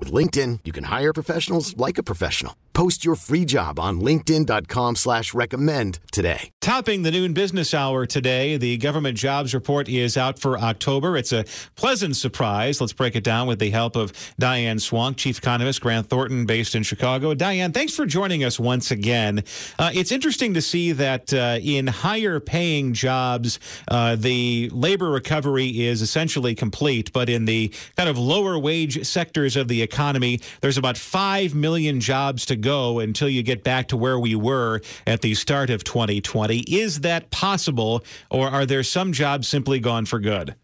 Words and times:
With 0.00 0.12
LinkedIn, 0.12 0.60
you 0.64 0.72
can 0.72 0.84
hire 0.84 1.12
professionals 1.12 1.76
like 1.76 1.98
a 1.98 2.02
professional. 2.02 2.56
Post 2.72 3.04
your 3.04 3.16
free 3.16 3.44
job 3.44 3.78
on 3.78 4.00
linkedin.com 4.00 4.96
slash 4.96 5.34
recommend 5.34 5.98
today. 6.12 6.50
Topping 6.62 7.02
the 7.02 7.10
noon 7.10 7.34
business 7.34 7.74
hour 7.74 8.06
today, 8.06 8.56
the 8.56 8.78
government 8.78 9.18
jobs 9.18 9.52
report 9.52 9.86
is 9.86 10.16
out 10.16 10.38
for 10.38 10.58
October. 10.58 11.16
It's 11.18 11.32
a 11.32 11.44
pleasant 11.76 12.16
surprise. 12.16 12.80
Let's 12.80 12.94
break 12.94 13.16
it 13.16 13.24
down 13.24 13.46
with 13.46 13.58
the 13.58 13.68
help 13.68 13.96
of 13.96 14.12
Diane 14.38 14.78
Swonk, 14.78 15.18
chief 15.18 15.36
economist, 15.38 15.82
Grant 15.82 16.08
Thornton, 16.08 16.46
based 16.46 16.74
in 16.74 16.82
Chicago. 16.82 17.34
Diane, 17.34 17.72
thanks 17.72 17.94
for 17.94 18.06
joining 18.06 18.44
us 18.44 18.58
once 18.58 18.90
again. 18.90 19.44
Uh, 19.78 19.90
it's 19.92 20.12
interesting 20.12 20.54
to 20.54 20.62
see 20.62 20.92
that 20.92 21.34
uh, 21.34 21.58
in 21.60 21.86
higher 21.86 22.40
paying 22.40 22.94
jobs, 22.94 23.58
uh, 23.88 24.16
the 24.16 24.70
labor 24.72 25.10
recovery 25.10 25.82
is 25.82 26.00
essentially 26.00 26.54
complete, 26.54 27.12
but 27.12 27.28
in 27.28 27.44
the 27.44 27.70
kind 27.96 28.08
of 28.08 28.16
lower 28.16 28.58
wage 28.58 29.04
sectors 29.06 29.56
of 29.56 29.68
the 29.68 29.82
economy, 29.90 30.40
there's 30.60 30.78
about 30.78 30.96
5 30.96 31.54
million 31.54 32.00
jobs 32.00 32.46
to 32.46 32.56
go 32.56 33.00
until 33.00 33.28
you 33.28 33.42
get 33.42 33.64
back 33.64 33.88
to 33.88 33.96
where 33.96 34.18
we 34.18 34.36
were 34.36 34.80
at 35.06 35.20
the 35.20 35.34
start 35.34 35.68
of 35.68 35.82
2020. 35.82 36.60
Is 36.60 37.00
that 37.00 37.30
possible, 37.30 38.04
or 38.30 38.48
are 38.48 38.66
there 38.66 38.84
some 38.84 39.12
jobs 39.12 39.48
simply 39.48 39.80
gone 39.80 40.06
for 40.06 40.20
good? 40.20 40.54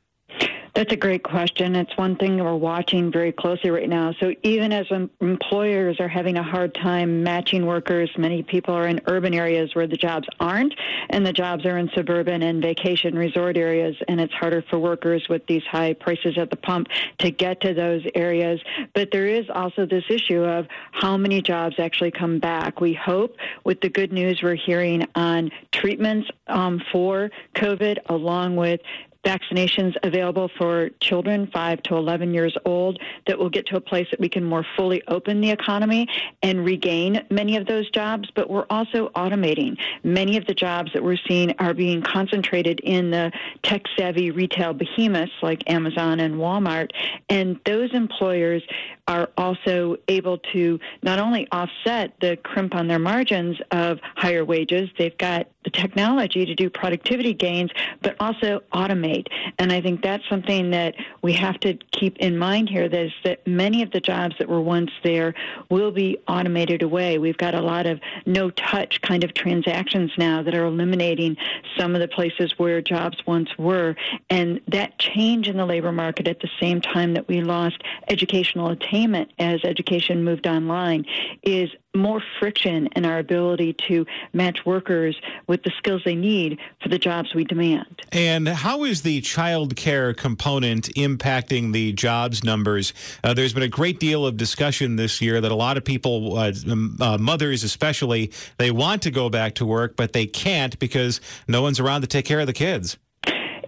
That's 0.76 0.92
a 0.92 0.96
great 0.96 1.22
question. 1.22 1.74
It's 1.74 1.96
one 1.96 2.16
thing 2.16 2.36
we're 2.36 2.54
watching 2.54 3.10
very 3.10 3.32
closely 3.32 3.70
right 3.70 3.88
now. 3.88 4.12
So 4.20 4.34
even 4.42 4.74
as 4.74 4.84
employers 5.22 5.98
are 6.00 6.06
having 6.08 6.36
a 6.36 6.42
hard 6.42 6.74
time 6.74 7.22
matching 7.22 7.64
workers, 7.64 8.10
many 8.18 8.42
people 8.42 8.74
are 8.74 8.86
in 8.86 9.00
urban 9.06 9.32
areas 9.32 9.74
where 9.74 9.86
the 9.86 9.96
jobs 9.96 10.28
aren't, 10.38 10.74
and 11.08 11.24
the 11.24 11.32
jobs 11.32 11.64
are 11.64 11.78
in 11.78 11.88
suburban 11.94 12.42
and 12.42 12.60
vacation 12.60 13.14
resort 13.14 13.56
areas, 13.56 13.96
and 14.06 14.20
it's 14.20 14.34
harder 14.34 14.62
for 14.68 14.78
workers 14.78 15.26
with 15.30 15.46
these 15.46 15.62
high 15.64 15.94
prices 15.94 16.36
at 16.36 16.50
the 16.50 16.56
pump 16.56 16.88
to 17.20 17.30
get 17.30 17.62
to 17.62 17.72
those 17.72 18.02
areas. 18.14 18.60
But 18.92 19.08
there 19.12 19.28
is 19.28 19.46
also 19.48 19.86
this 19.86 20.04
issue 20.10 20.44
of 20.44 20.66
how 20.92 21.16
many 21.16 21.40
jobs 21.40 21.76
actually 21.78 22.10
come 22.10 22.38
back. 22.38 22.82
We 22.82 22.92
hope 22.92 23.38
with 23.64 23.80
the 23.80 23.88
good 23.88 24.12
news 24.12 24.42
we're 24.42 24.56
hearing 24.56 25.06
on 25.14 25.52
treatments 25.72 26.28
um, 26.48 26.82
for 26.92 27.30
COVID, 27.54 27.96
along 28.10 28.56
with 28.56 28.82
vaccinations 29.26 29.94
available 30.04 30.48
for 30.56 30.90
children 31.00 31.48
5 31.52 31.82
to 31.82 31.96
11 31.96 32.32
years 32.32 32.56
old 32.64 33.00
that 33.26 33.36
will 33.36 33.50
get 33.50 33.66
to 33.66 33.76
a 33.76 33.80
place 33.80 34.06
that 34.12 34.20
we 34.20 34.28
can 34.28 34.44
more 34.44 34.64
fully 34.76 35.02
open 35.08 35.40
the 35.40 35.50
economy 35.50 36.06
and 36.42 36.64
regain 36.64 37.20
many 37.30 37.56
of 37.56 37.66
those 37.66 37.90
jobs. 37.90 38.30
But 38.34 38.48
we're 38.48 38.66
also 38.70 39.08
automating. 39.16 39.76
Many 40.04 40.36
of 40.36 40.46
the 40.46 40.54
jobs 40.54 40.92
that 40.94 41.02
we're 41.02 41.18
seeing 41.28 41.52
are 41.58 41.74
being 41.74 42.02
concentrated 42.02 42.78
in 42.80 43.10
the 43.10 43.32
tech 43.62 43.82
savvy 43.98 44.30
retail 44.30 44.72
behemoths 44.72 45.32
like 45.42 45.68
Amazon 45.68 46.20
and 46.20 46.36
Walmart. 46.36 46.90
And 47.28 47.58
those 47.66 47.92
employers 47.92 48.62
are 49.08 49.28
also 49.36 49.96
able 50.08 50.38
to 50.52 50.78
not 51.02 51.18
only 51.18 51.48
offset 51.50 52.12
the 52.20 52.36
crimp 52.36 52.74
on 52.74 52.86
their 52.86 52.98
margins 52.98 53.56
of 53.70 53.98
higher 54.16 54.44
wages, 54.44 54.88
they've 54.98 55.16
got 55.18 55.46
the 55.66 55.70
technology 55.70 56.46
to 56.46 56.54
do 56.54 56.70
productivity 56.70 57.34
gains, 57.34 57.70
but 58.00 58.16
also 58.20 58.62
automate. 58.72 59.26
And 59.58 59.70
I 59.70 59.82
think 59.82 60.02
that's 60.02 60.26
something 60.30 60.70
that 60.70 60.94
we 61.22 61.34
have 61.34 61.60
to 61.60 61.74
keep 61.92 62.16
in 62.16 62.38
mind 62.38 62.70
here 62.70 62.88
that 62.88 63.06
is 63.06 63.12
that 63.24 63.46
many 63.46 63.82
of 63.82 63.90
the 63.90 64.00
jobs 64.00 64.34
that 64.38 64.48
were 64.48 64.62
once 64.62 64.90
there 65.04 65.34
will 65.68 65.90
be 65.90 66.16
automated 66.26 66.82
away. 66.82 67.18
We've 67.18 67.36
got 67.36 67.54
a 67.54 67.60
lot 67.60 67.86
of 67.86 68.00
no 68.24 68.48
touch 68.50 69.02
kind 69.02 69.24
of 69.24 69.34
transactions 69.34 70.12
now 70.16 70.42
that 70.42 70.54
are 70.54 70.64
eliminating 70.64 71.36
some 71.76 71.94
of 71.94 72.00
the 72.00 72.08
places 72.08 72.54
where 72.56 72.80
jobs 72.80 73.18
once 73.26 73.50
were. 73.58 73.94
And 74.30 74.60
that 74.68 74.98
change 74.98 75.48
in 75.48 75.58
the 75.58 75.66
labor 75.66 75.92
market 75.92 76.28
at 76.28 76.40
the 76.40 76.48
same 76.58 76.80
time 76.80 77.12
that 77.14 77.28
we 77.28 77.42
lost 77.42 77.82
educational 78.08 78.70
attainment 78.70 78.86
attainment 78.86 79.30
as 79.38 79.60
education 79.64 80.24
moved 80.24 80.46
online 80.46 81.04
is 81.42 81.70
more 81.96 82.22
friction 82.38 82.88
in 82.96 83.04
our 83.04 83.18
ability 83.18 83.74
to 83.88 84.06
match 84.32 84.64
workers 84.64 85.20
with 85.46 85.62
the 85.62 85.72
skills 85.78 86.02
they 86.04 86.14
need 86.14 86.58
for 86.82 86.88
the 86.88 86.98
jobs 86.98 87.34
we 87.34 87.44
demand. 87.44 88.02
And 88.12 88.48
how 88.48 88.84
is 88.84 89.02
the 89.02 89.20
child 89.20 89.76
care 89.76 90.14
component 90.14 90.86
impacting 90.94 91.72
the 91.72 91.92
jobs 91.92 92.44
numbers? 92.44 92.92
Uh, 93.24 93.34
there's 93.34 93.52
been 93.52 93.62
a 93.62 93.68
great 93.68 94.00
deal 94.00 94.26
of 94.26 94.36
discussion 94.36 94.96
this 94.96 95.20
year 95.20 95.40
that 95.40 95.50
a 95.50 95.56
lot 95.56 95.76
of 95.76 95.84
people, 95.84 96.36
uh, 96.38 96.52
uh, 97.00 97.18
mothers 97.18 97.64
especially, 97.64 98.32
they 98.58 98.70
want 98.70 99.02
to 99.02 99.10
go 99.10 99.28
back 99.28 99.54
to 99.56 99.66
work, 99.66 99.96
but 99.96 100.12
they 100.12 100.26
can't 100.26 100.78
because 100.78 101.20
no 101.48 101.62
one's 101.62 101.80
around 101.80 102.02
to 102.02 102.06
take 102.06 102.24
care 102.24 102.40
of 102.40 102.46
the 102.46 102.52
kids. 102.52 102.96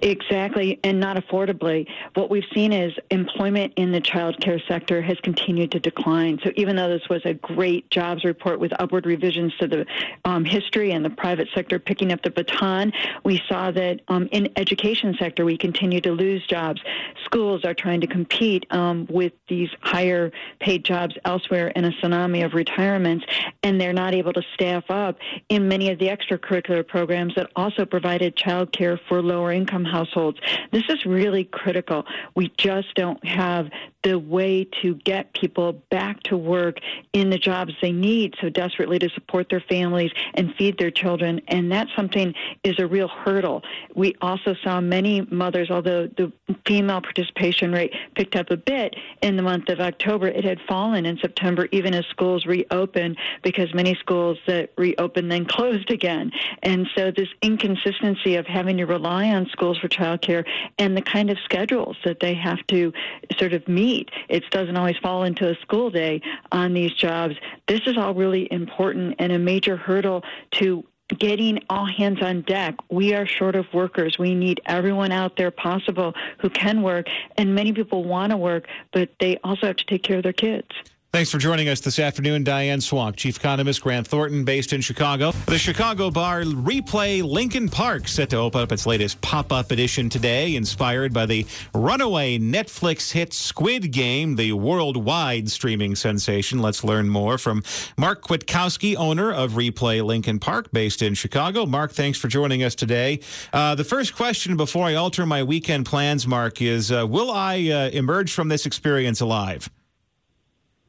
Exactly, 0.03 0.78
and 0.84 1.00
not 1.00 1.16
affordably. 1.16 1.86
What 2.14 2.31
we've 2.31 2.44
seen 2.54 2.72
is 2.72 2.92
employment 3.10 3.72
in 3.76 3.91
the 3.91 4.00
child 4.00 4.41
care 4.41 4.60
sector 4.69 5.03
has 5.03 5.19
continued 5.22 5.72
to 5.72 5.81
decline. 5.81 6.38
So 6.44 6.50
even 6.56 6.76
though 6.76 6.88
this 6.88 7.09
was 7.09 7.22
a 7.25 7.34
great 7.34 7.91
jobs 7.91 8.25
report 8.25 8.60
with 8.60 8.72
upward 8.78 9.06
revisions 9.06 9.56
to 9.56 9.66
the 9.66 9.87
um, 10.25 10.44
history 10.44 10.92
and 10.92 11.04
the 11.04 11.10
private 11.10 11.48
sector 11.54 11.78
picking 11.78 12.12
up 12.12 12.22
the 12.22 12.31
baton, 12.31 12.92
we 13.25 13.42
saw 13.48 13.70
that 13.72 14.00
um, 14.08 14.28
in 14.31 14.48
education 14.56 15.16
sector 15.19 15.44
we 15.44 15.58
continue 15.58 16.00
to 16.00 16.12
lose 16.12 16.47
jobs. 16.47 16.81
Schools 17.25 17.64
are 17.64 17.75
trying 17.75 18.00
to 18.00 18.06
compete 18.06 18.66
um, 18.70 19.06
with 19.10 19.32
these 19.48 19.70
higher 19.81 20.31
paid 20.60 20.84
jobs 20.84 21.16
elsewhere 21.25 21.69
in 21.69 21.84
a 21.84 21.91
tsunami 21.91 22.44
of 22.44 22.54
retirements, 22.54 23.25
and 23.62 23.81
they're 23.81 23.92
not 23.92 24.14
able 24.14 24.32
to 24.32 24.42
staff 24.54 24.84
up 24.91 25.19
in 25.48 25.66
many 25.66 25.91
of 25.91 25.98
the 25.98 26.06
extracurricular 26.06 26.87
programs 26.87 27.34
that 27.34 27.50
also 27.56 27.84
provided 27.84 28.37
child 28.37 28.72
care 28.72 29.00
for 29.08 29.22
lower 29.22 29.53
income 29.53 29.84
households. 29.88 30.38
This 30.71 30.84
is 30.88 31.04
really 31.04 31.44
critical. 31.44 32.04
We 32.34 32.53
just 32.56 32.94
don't 32.94 33.25
have 33.26 33.69
the 34.04 34.19
way 34.19 34.65
to 34.82 34.94
get 34.94 35.32
people 35.34 35.72
back 35.91 36.22
to 36.22 36.37
work 36.37 36.78
in 37.12 37.31
the 37.31 37.38
jobs 37.38 37.72
they 37.82 37.91
need 37.91 38.34
so 38.41 38.49
desperately 38.49 38.99
to 38.99 39.09
support 39.10 39.49
their 39.50 39.62
families 39.69 40.12
and 40.34 40.54
feed 40.54 40.78
their 40.78 40.91
children. 40.91 41.41
And 41.49 41.72
that 41.72 41.88
something 41.97 42.32
is 42.62 42.78
a 42.78 42.87
real 42.87 43.09
hurdle. 43.09 43.62
We 43.94 44.15
also 44.21 44.54
saw 44.62 44.81
many 44.81 45.22
mothers, 45.31 45.71
although 45.71 46.06
the 46.06 46.32
female 46.65 47.00
participation 47.00 47.72
rate 47.72 47.93
picked 48.15 48.37
up 48.37 48.50
a 48.50 48.56
bit 48.56 48.94
in 49.22 49.37
the 49.37 49.43
month 49.43 49.69
of 49.69 49.81
October, 49.81 50.28
it 50.28 50.44
had 50.44 50.60
fallen 50.69 51.05
in 51.05 51.19
September, 51.19 51.69
even 51.72 51.94
as 51.94 52.05
schools 52.06 52.47
reopened, 52.47 53.16
because 53.43 53.75
many 53.75 53.94
schools 53.97 54.38
that 54.47 54.70
reopened 54.76 55.31
then 55.31 55.44
closed 55.44 55.91
again. 55.91 56.31
And 56.62 56.87
so 56.97 57.10
this 57.10 57.28
inconsistency 57.43 58.37
of 58.37 58.47
having 58.47 58.76
to 58.76 58.84
rely 58.87 59.28
on 59.31 59.47
schools 59.50 59.77
for 59.78 59.88
childcare 59.88 60.44
and 60.78 60.96
the 60.96 61.02
kind 61.02 61.30
of 61.30 61.38
schedules 61.44 61.96
that 62.04 62.20
they 62.20 62.34
have 62.34 62.58
to 62.68 62.92
sort 63.38 63.52
of 63.52 63.66
meet. 63.68 64.10
It 64.28 64.44
doesn't 64.50 64.76
always 64.76 64.96
fall 64.98 65.24
into 65.24 65.48
a 65.48 65.54
school 65.56 65.90
day 65.90 66.20
on 66.52 66.74
these 66.74 66.92
jobs. 66.92 67.34
This 67.66 67.80
is 67.86 67.96
all 67.96 68.14
really 68.14 68.50
important 68.50 69.16
and 69.18 69.32
a 69.32 69.38
major 69.38 69.76
hurdle 69.76 70.24
to 70.52 70.84
getting 71.16 71.58
all 71.70 71.86
hands 71.86 72.22
on 72.22 72.42
deck. 72.42 72.74
We 72.90 73.14
are 73.14 73.26
short 73.26 73.56
of 73.56 73.66
workers. 73.72 74.19
We 74.19 74.34
need 74.34 74.60
everyone 74.66 75.10
out 75.10 75.36
there 75.36 75.50
possible 75.50 76.14
who 76.38 76.50
can 76.50 76.82
work. 76.82 77.06
And 77.36 77.54
many 77.54 77.72
people 77.72 78.04
want 78.04 78.31
to 78.31 78.36
work, 78.36 78.66
but 78.92 79.10
they 79.19 79.38
also 79.42 79.66
have 79.69 79.76
to 79.76 79.84
take 79.86 80.02
care 80.02 80.19
of 80.19 80.22
their 80.22 80.32
kids. 80.32 80.69
Thanks 81.10 81.31
for 81.31 81.38
joining 81.38 81.70
us 81.70 81.81
this 81.81 81.99
afternoon, 81.99 82.44
Diane 82.44 82.81
Swonk, 82.81 83.16
Chief 83.16 83.38
Economist 83.38 83.81
Grant 83.81 84.06
Thornton, 84.06 84.44
based 84.44 84.75
in 84.75 84.82
Chicago. 84.82 85.32
The 85.46 85.56
Chicago 85.56 86.10
bar 86.10 86.43
Replay 86.43 87.22
Lincoln 87.22 87.70
Park 87.70 88.08
set 88.08 88.28
to 88.28 88.37
open 88.37 88.60
up 88.60 88.72
its 88.72 88.84
latest 88.84 89.19
pop-up 89.22 89.70
edition 89.70 90.10
today, 90.10 90.55
inspired 90.55 91.14
by 91.14 91.25
the 91.25 91.46
runaway 91.72 92.37
Netflix 92.38 93.12
hit 93.12 93.32
Squid 93.32 93.90
Game, 93.90 94.37
the 94.37 94.52
worldwide 94.52 95.50
streaming 95.50 95.96
sensation. 95.96 96.58
Let's 96.58 96.84
learn 96.84 97.08
more 97.08 97.38
from 97.38 97.62
Mark 97.96 98.20
Kwiatkowski, 98.20 98.94
owner 98.94 99.32
of 99.32 99.52
Replay 99.52 100.05
Lincoln 100.05 100.38
Park, 100.38 100.70
based 100.72 101.00
in 101.00 101.14
Chicago. 101.14 101.64
Mark, 101.64 101.93
thanks 101.93 102.19
for 102.19 102.28
joining 102.28 102.62
us 102.62 102.75
today. 102.75 103.20
Uh, 103.50 103.75
the 103.75 103.82
first 103.82 104.14
question 104.14 104.58
before 104.58 104.84
I 104.84 104.94
alter 104.94 105.25
my 105.25 105.43
weekend 105.43 105.87
plans, 105.87 106.26
Mark, 106.26 106.60
is 106.60 106.93
uh, 106.93 107.06
will 107.06 107.31
I 107.31 107.70
uh, 107.70 107.88
emerge 107.94 108.31
from 108.31 108.49
this 108.49 108.66
experience 108.66 109.22
alive? 109.22 109.70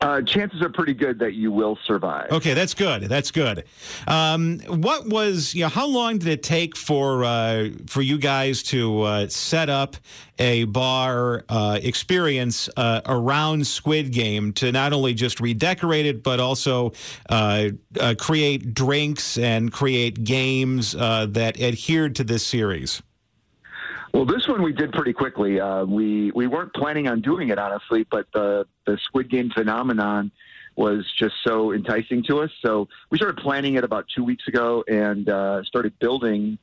Uh, 0.02 0.22
chances 0.22 0.62
are 0.62 0.70
pretty 0.70 0.94
good 0.94 1.20
that 1.20 1.34
you 1.34 1.52
will 1.52 1.78
survive. 1.86 2.32
Okay, 2.32 2.54
that's 2.54 2.74
good. 2.74 3.04
That's 3.04 3.32
good. 3.32 3.66
Um, 4.08 4.60
what 4.60 5.08
was 5.08 5.54
you 5.54 5.64
know? 5.64 5.68
How 5.68 5.88
long 5.88 6.20
did 6.20 6.30
it 6.30 6.42
take 6.42 6.78
for 6.78 7.26
uh, 7.26 7.70
for 7.88 8.02
you 8.02 8.18
guys 8.18 8.64
to 8.64 9.02
uh, 9.02 9.28
set 9.28 9.70
up 9.70 9.98
a 10.38 10.64
bar 10.64 11.44
uh, 11.50 11.80
experience 11.84 12.70
uh, 12.78 13.02
around 13.08 13.68
Squid 13.68 14.14
Game 14.14 14.54
to 14.54 14.72
not 14.72 14.94
only 14.94 15.14
just 15.14 15.42
redecorate 15.42 16.06
it, 16.06 16.24
but 16.24 16.40
also 16.40 16.94
uh, 17.28 17.70
create 18.18 18.74
drinks 18.74 19.38
and 19.38 19.70
create 19.70 20.24
games 20.24 20.94
that 20.94 21.60
adhered 21.60 22.16
to 22.16 22.24
this 22.24 22.46
series? 22.46 23.02
Well, 24.14 24.26
this 24.26 24.48
one 24.48 24.64
we 24.64 24.74
did 24.74 24.92
pretty 24.92 25.14
quickly. 25.14 25.60
Uh, 25.60 25.86
we 25.86 26.32
we 26.32 26.48
weren't 26.48 26.74
planning 26.74 27.08
on 27.08 27.22
doing 27.22 27.50
it 27.50 27.60
honestly, 27.60 28.06
but 28.10 28.28
the 28.34 28.66
the 28.86 28.98
Squid 29.04 29.30
Game 29.30 29.50
phenomenon 29.52 30.32
was 30.76 31.06
just 31.18 31.36
so 31.46 31.74
enticing 31.74 32.24
to 32.24 32.40
us. 32.40 32.50
So 32.62 32.88
we 33.10 33.18
started 33.18 33.38
planning 33.38 33.76
it 33.76 33.84
about 33.84 34.06
two 34.16 34.24
weeks 34.24 34.48
ago 34.48 34.84
and 34.88 35.28
uh, 35.30 35.64
started 35.64 35.98
building 36.00 36.58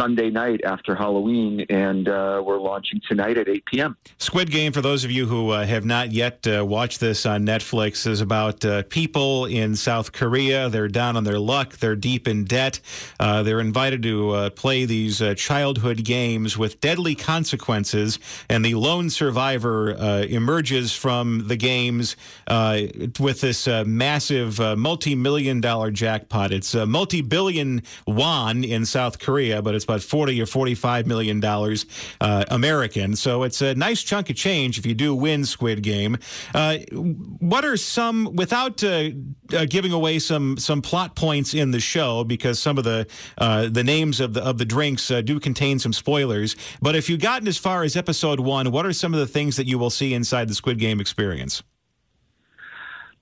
Sunday 0.00 0.30
night 0.30 0.62
after 0.64 0.94
Halloween, 0.94 1.66
and 1.68 2.08
uh, 2.08 2.42
we're 2.42 2.58
launching 2.58 3.02
tonight 3.06 3.36
at 3.36 3.50
8 3.50 3.66
p.m. 3.66 3.96
Squid 4.16 4.50
Game, 4.50 4.72
for 4.72 4.80
those 4.80 5.04
of 5.04 5.10
you 5.10 5.26
who 5.26 5.50
uh, 5.50 5.66
have 5.66 5.84
not 5.84 6.10
yet 6.10 6.46
uh, 6.46 6.64
watched 6.64 7.00
this 7.00 7.26
on 7.26 7.44
Netflix, 7.44 8.06
is 8.06 8.22
about 8.22 8.64
uh, 8.64 8.82
people 8.84 9.44
in 9.44 9.76
South 9.76 10.12
Korea. 10.12 10.70
They're 10.70 10.88
down 10.88 11.18
on 11.18 11.24
their 11.24 11.38
luck, 11.38 11.76
they're 11.76 11.96
deep 11.96 12.26
in 12.26 12.44
debt. 12.44 12.80
Uh, 13.18 13.42
they're 13.42 13.60
invited 13.60 14.02
to 14.04 14.30
uh, 14.30 14.50
play 14.50 14.86
these 14.86 15.22
childhood 15.36 16.02
games 16.02 16.56
with 16.56 16.80
deadly 16.80 17.14
consequences, 17.14 18.18
and 18.48 18.64
the 18.64 18.76
lone 18.76 19.10
survivor 19.10 19.90
emerges 20.22 20.94
from 20.94 21.46
the 21.46 21.56
games 21.56 22.16
with 22.48 23.42
this 23.42 23.66
massive 23.84 24.78
multi 24.78 25.14
million 25.14 25.60
dollar 25.60 25.90
jackpot. 25.90 26.52
It's 26.52 26.74
a 26.74 26.86
multi 26.86 27.20
billion 27.20 27.82
won 28.06 28.64
in 28.64 28.86
South 28.86 29.18
Korea, 29.18 29.60
but 29.60 29.74
it's 29.74 29.89
about 29.90 30.02
40 30.02 30.40
or 30.40 30.46
45 30.46 31.06
million 31.06 31.40
dollars 31.40 31.86
uh, 32.20 32.44
American. 32.48 33.16
So 33.16 33.42
it's 33.42 33.60
a 33.60 33.74
nice 33.74 34.02
chunk 34.02 34.30
of 34.30 34.36
change 34.36 34.78
if 34.78 34.86
you 34.86 34.94
do 34.94 35.14
win 35.14 35.44
Squid 35.44 35.82
Game. 35.82 36.18
Uh, 36.54 36.78
what 36.92 37.64
are 37.64 37.76
some, 37.76 38.36
without 38.36 38.82
uh, 38.84 39.10
uh 39.52 39.66
giving 39.68 39.92
away 39.92 40.18
some 40.18 40.56
some 40.56 40.80
plot 40.80 41.16
points 41.16 41.54
in 41.54 41.72
the 41.72 41.80
show, 41.80 42.24
because 42.24 42.58
some 42.58 42.78
of 42.78 42.84
the 42.84 43.06
uh, 43.38 43.68
the 43.70 43.84
names 43.84 44.20
of 44.20 44.34
the 44.34 44.42
of 44.42 44.58
the 44.58 44.64
drinks 44.64 45.10
uh, 45.10 45.20
do 45.20 45.40
contain 45.40 45.78
some 45.78 45.92
spoilers. 45.92 46.56
But 46.80 46.94
if 46.94 47.10
you've 47.10 47.20
gotten 47.20 47.48
as 47.48 47.58
far 47.58 47.82
as 47.82 47.96
episode 47.96 48.40
one, 48.40 48.70
what 48.70 48.86
are 48.86 48.92
some 48.92 49.12
of 49.12 49.20
the 49.20 49.26
things 49.26 49.56
that 49.56 49.66
you 49.66 49.78
will 49.78 49.90
see 49.90 50.14
inside 50.14 50.48
the 50.48 50.54
Squid 50.54 50.78
Game 50.78 51.00
experience? 51.00 51.62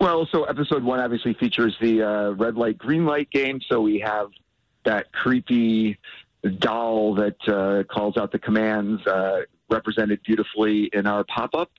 Well, 0.01 0.29
so 0.31 0.45
episode 0.45 0.85
one 0.85 1.01
obviously 1.01 1.35
features 1.35 1.77
the 1.81 2.35
red 2.39 2.55
light, 2.55 2.79
green 2.79 3.05
light 3.05 3.31
game. 3.31 3.61
So 3.69 3.81
we 3.81 3.99
have 3.99 4.29
that 4.85 5.13
creepy 5.13 5.99
doll 6.59 7.15
that 7.15 7.37
uh, 7.49 7.85
calls 7.93 8.17
out 8.17 8.33
the 8.33 8.39
commands 8.39 9.07
uh, 9.07 9.43
represented 9.69 10.21
beautifully 10.25 10.91
in 10.93 11.07
our 11.07 11.25
pop 11.25 11.55
up, 11.55 11.71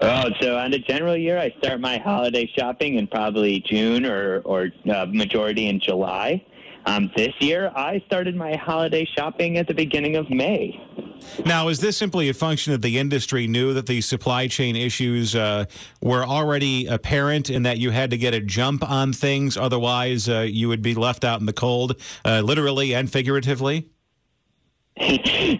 Oh, 0.00 0.30
so 0.40 0.58
on 0.58 0.72
a 0.72 0.78
general 0.78 1.16
year, 1.16 1.38
I 1.38 1.54
start 1.58 1.80
my 1.80 1.98
holiday 1.98 2.50
shopping 2.58 2.96
in 2.96 3.06
probably 3.06 3.60
June 3.60 4.04
or 4.04 4.40
or 4.40 4.70
uh, 4.92 5.06
majority 5.06 5.68
in 5.68 5.80
July. 5.80 6.44
Um, 6.84 7.10
this 7.16 7.32
year, 7.38 7.70
I 7.76 8.02
started 8.06 8.34
my 8.34 8.56
holiday 8.56 9.06
shopping 9.16 9.56
at 9.56 9.68
the 9.68 9.74
beginning 9.74 10.16
of 10.16 10.28
May. 10.28 10.80
Now, 11.46 11.68
is 11.68 11.78
this 11.78 11.96
simply 11.96 12.28
a 12.28 12.34
function 12.34 12.72
that 12.72 12.82
the 12.82 12.98
industry 12.98 13.46
knew 13.46 13.72
that 13.74 13.86
the 13.86 14.00
supply 14.00 14.48
chain 14.48 14.74
issues 14.74 15.36
uh, 15.36 15.66
were 16.00 16.24
already 16.24 16.86
apparent 16.86 17.48
and 17.48 17.64
that 17.64 17.78
you 17.78 17.90
had 17.90 18.10
to 18.10 18.18
get 18.18 18.34
a 18.34 18.40
jump 18.40 18.82
on 18.82 19.12
things? 19.12 19.56
Otherwise, 19.56 20.28
uh, 20.28 20.40
you 20.40 20.66
would 20.66 20.82
be 20.82 20.96
left 20.96 21.22
out 21.22 21.38
in 21.38 21.46
the 21.46 21.52
cold, 21.52 22.00
uh, 22.24 22.40
literally 22.40 22.92
and 22.92 23.12
figuratively? 23.12 23.91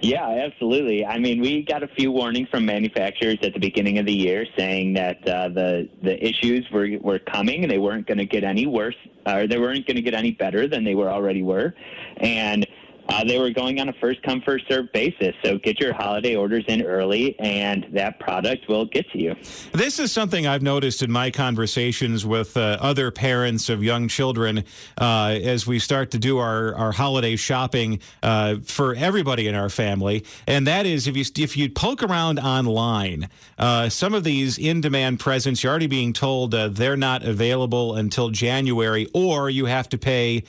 yeah, 0.02 0.28
absolutely. 0.28 1.06
I 1.06 1.18
mean, 1.18 1.40
we 1.40 1.62
got 1.62 1.82
a 1.82 1.88
few 1.88 2.12
warnings 2.12 2.48
from 2.50 2.66
manufacturers 2.66 3.38
at 3.42 3.54
the 3.54 3.58
beginning 3.58 3.96
of 3.98 4.04
the 4.04 4.12
year 4.12 4.44
saying 4.58 4.92
that 4.94 5.26
uh, 5.26 5.48
the 5.48 5.88
the 6.02 6.22
issues 6.22 6.68
were 6.70 6.98
were 7.00 7.18
coming 7.18 7.62
and 7.62 7.70
they 7.70 7.78
weren't 7.78 8.06
going 8.06 8.18
to 8.18 8.26
get 8.26 8.44
any 8.44 8.66
worse 8.66 8.96
or 9.26 9.46
they 9.46 9.58
weren't 9.58 9.86
going 9.86 9.96
to 9.96 10.02
get 10.02 10.12
any 10.12 10.32
better 10.32 10.68
than 10.68 10.84
they 10.84 10.94
were 10.94 11.08
already 11.08 11.42
were, 11.42 11.74
and 12.18 12.66
uh, 13.08 13.24
they 13.24 13.38
were 13.38 13.50
going 13.50 13.80
on 13.80 13.88
a 13.88 13.92
first 13.94 14.22
come 14.22 14.40
first 14.40 14.64
serve 14.68 14.92
basis. 14.92 15.34
So 15.44 15.58
get 15.58 15.80
your 15.80 15.92
holiday 15.92 16.36
orders 16.36 16.64
in 16.68 16.82
early, 16.82 17.38
and 17.40 17.86
that 17.92 18.20
product 18.20 18.68
will 18.68 18.86
get 18.86 19.10
to 19.12 19.18
you. 19.18 19.34
This 19.72 19.98
is 19.98 20.12
something 20.12 20.46
I've 20.46 20.62
noticed 20.62 21.02
in 21.02 21.10
my 21.10 21.30
conversations 21.30 22.24
with 22.24 22.56
uh, 22.56 22.78
other 22.80 23.10
parents 23.10 23.68
of 23.68 23.82
young 23.82 24.08
children 24.08 24.64
uh, 25.00 25.38
as 25.42 25.66
we 25.66 25.78
start 25.78 26.10
to 26.12 26.18
do 26.18 26.38
our, 26.38 26.74
our 26.74 26.92
holiday 26.92 27.36
shopping 27.36 28.00
uh, 28.22 28.56
for 28.64 28.94
everybody 28.94 29.48
in 29.48 29.54
our 29.54 29.68
family, 29.68 30.24
and 30.46 30.66
that 30.66 30.86
is 30.86 31.06
if 31.06 31.16
you 31.16 31.24
if 31.42 31.56
you 31.56 31.70
poke 31.70 32.02
around 32.02 32.38
online, 32.38 33.28
uh, 33.58 33.88
some 33.88 34.14
of 34.14 34.24
these 34.24 34.58
in 34.58 34.80
demand 34.80 35.18
presents 35.18 35.62
you're 35.62 35.70
already 35.70 35.86
being 35.86 36.12
told 36.12 36.54
uh, 36.54 36.68
they're 36.68 36.96
not 36.96 37.24
available 37.24 37.96
until 37.96 38.30
January, 38.30 39.08
or 39.12 39.50
you 39.50 39.66
have 39.66 39.88
to 39.88 39.98
pay 39.98 40.44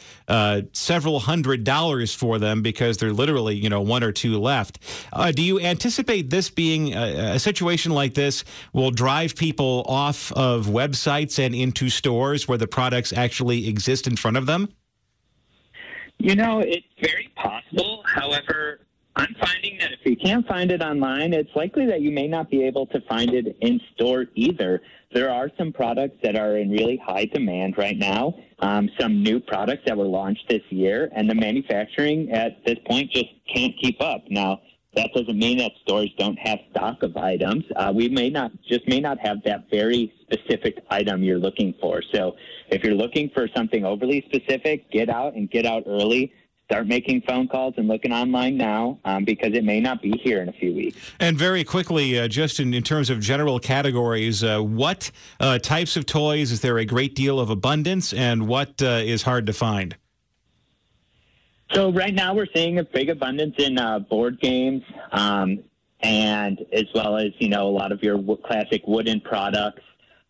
several 0.73 1.19
hundred 1.19 1.63
dollars 1.63 2.13
for 2.13 2.39
them 2.39 2.42
because 2.61 2.97
they're 2.97 3.13
literally, 3.13 3.55
you 3.55 3.69
know, 3.69 3.81
one 3.81 4.03
or 4.03 4.11
two 4.11 4.39
left. 4.39 4.79
Uh, 5.11 5.31
do 5.31 5.41
you 5.41 5.59
anticipate 5.59 6.29
this 6.29 6.49
being 6.49 6.93
a, 6.93 7.35
a, 7.35 7.39
situation 7.39 7.91
like 7.91 8.13
this 8.13 8.43
will 8.73 8.91
drive 8.91 9.35
people 9.35 9.83
off 9.87 10.31
of 10.33 10.67
websites 10.67 11.43
and 11.43 11.55
into 11.55 11.89
stores 11.89 12.47
where 12.47 12.57
the 12.57 12.67
products 12.67 13.13
actually 13.13 13.67
exist 13.67 14.07
in 14.07 14.15
front 14.15 14.37
of 14.37 14.45
them? 14.45 14.69
You 16.19 16.35
know, 16.35 16.59
it's 16.59 16.87
very 17.01 17.29
possible. 17.35 18.03
However, 18.05 18.79
I'm 19.15 19.35
finding 19.39 19.77
that 19.77 19.91
if 19.91 19.99
you 20.05 20.15
can't 20.15 20.47
find 20.47 20.71
it 20.71 20.81
online, 20.81 21.33
it's 21.33 21.55
likely 21.55 21.85
that 21.85 22.01
you 22.01 22.11
may 22.11 22.27
not 22.27 22.49
be 22.49 22.63
able 22.63 22.87
to 22.87 23.01
find 23.01 23.33
it 23.33 23.55
in 23.61 23.79
store 23.93 24.25
either. 24.33 24.81
There 25.13 25.29
are 25.29 25.51
some 25.55 25.71
products 25.71 26.17
that 26.23 26.35
are 26.35 26.57
in 26.57 26.71
really 26.71 26.97
high 26.97 27.25
demand 27.25 27.77
right 27.77 27.97
now, 27.97 28.33
um, 28.59 28.89
some 28.99 29.21
new 29.21 29.39
products 29.39 29.83
that 29.85 29.95
were 29.95 30.07
launched 30.07 30.49
this 30.49 30.63
year, 30.69 31.11
and 31.15 31.29
the 31.29 31.35
manufacturing 31.35 32.31
at 32.31 32.65
this 32.65 32.79
point 32.87 33.11
just 33.11 33.29
can't 33.53 33.73
keep 33.79 34.01
up. 34.01 34.23
Now, 34.29 34.61
that 34.95 35.11
doesn't 35.13 35.37
mean 35.37 35.59
that 35.59 35.71
stores 35.81 36.11
don't 36.17 36.37
have 36.39 36.59
stock 36.71 37.03
of 37.03 37.15
items. 37.15 37.65
Uh, 37.75 37.91
we 37.95 38.09
may 38.09 38.29
not 38.29 38.51
just 38.67 38.87
may 38.87 38.99
not 38.99 39.19
have 39.19 39.43
that 39.43 39.69
very 39.69 40.13
specific 40.21 40.83
item 40.89 41.23
you're 41.23 41.39
looking 41.39 41.73
for. 41.81 42.01
So 42.13 42.35
if 42.69 42.83
you're 42.83 42.93
looking 42.93 43.29
for 43.33 43.47
something 43.55 43.85
overly 43.85 44.23
specific, 44.27 44.89
get 44.91 45.09
out 45.09 45.33
and 45.33 45.49
get 45.49 45.65
out 45.65 45.83
early 45.87 46.31
start 46.65 46.87
making 46.87 47.21
phone 47.21 47.47
calls 47.47 47.73
and 47.77 47.87
looking 47.87 48.11
online 48.11 48.57
now 48.57 48.97
um, 49.05 49.25
because 49.25 49.53
it 49.53 49.63
may 49.63 49.79
not 49.79 50.01
be 50.01 50.11
here 50.23 50.41
in 50.41 50.49
a 50.49 50.53
few 50.53 50.73
weeks. 50.73 50.97
And 51.19 51.37
very 51.37 51.63
quickly, 51.63 52.17
uh, 52.17 52.27
just 52.27 52.59
in, 52.59 52.73
in, 52.73 52.83
terms 52.83 53.09
of 53.09 53.19
general 53.19 53.59
categories, 53.59 54.43
uh, 54.43 54.59
what 54.59 55.11
uh, 55.39 55.59
types 55.59 55.97
of 55.97 56.05
toys 56.05 56.51
is 56.51 56.61
there 56.61 56.77
a 56.77 56.85
great 56.85 57.15
deal 57.15 57.39
of 57.39 57.49
abundance 57.49 58.13
and 58.13 58.47
what 58.47 58.81
uh, 58.81 59.01
is 59.03 59.23
hard 59.23 59.45
to 59.47 59.53
find? 59.53 59.95
So 61.73 61.91
right 61.91 62.13
now 62.13 62.33
we're 62.33 62.47
seeing 62.53 62.77
a 62.79 62.83
big 62.83 63.09
abundance 63.09 63.55
in 63.57 63.79
uh, 63.79 63.99
board 63.99 64.39
games, 64.39 64.83
um, 65.11 65.59
and 66.01 66.63
as 66.71 66.85
well 66.93 67.17
as 67.17 67.31
you 67.39 67.49
know 67.49 67.67
a 67.67 67.71
lot 67.71 67.91
of 67.91 68.03
your 68.03 68.21
classic 68.37 68.83
wooden 68.85 69.21
products. 69.21 69.81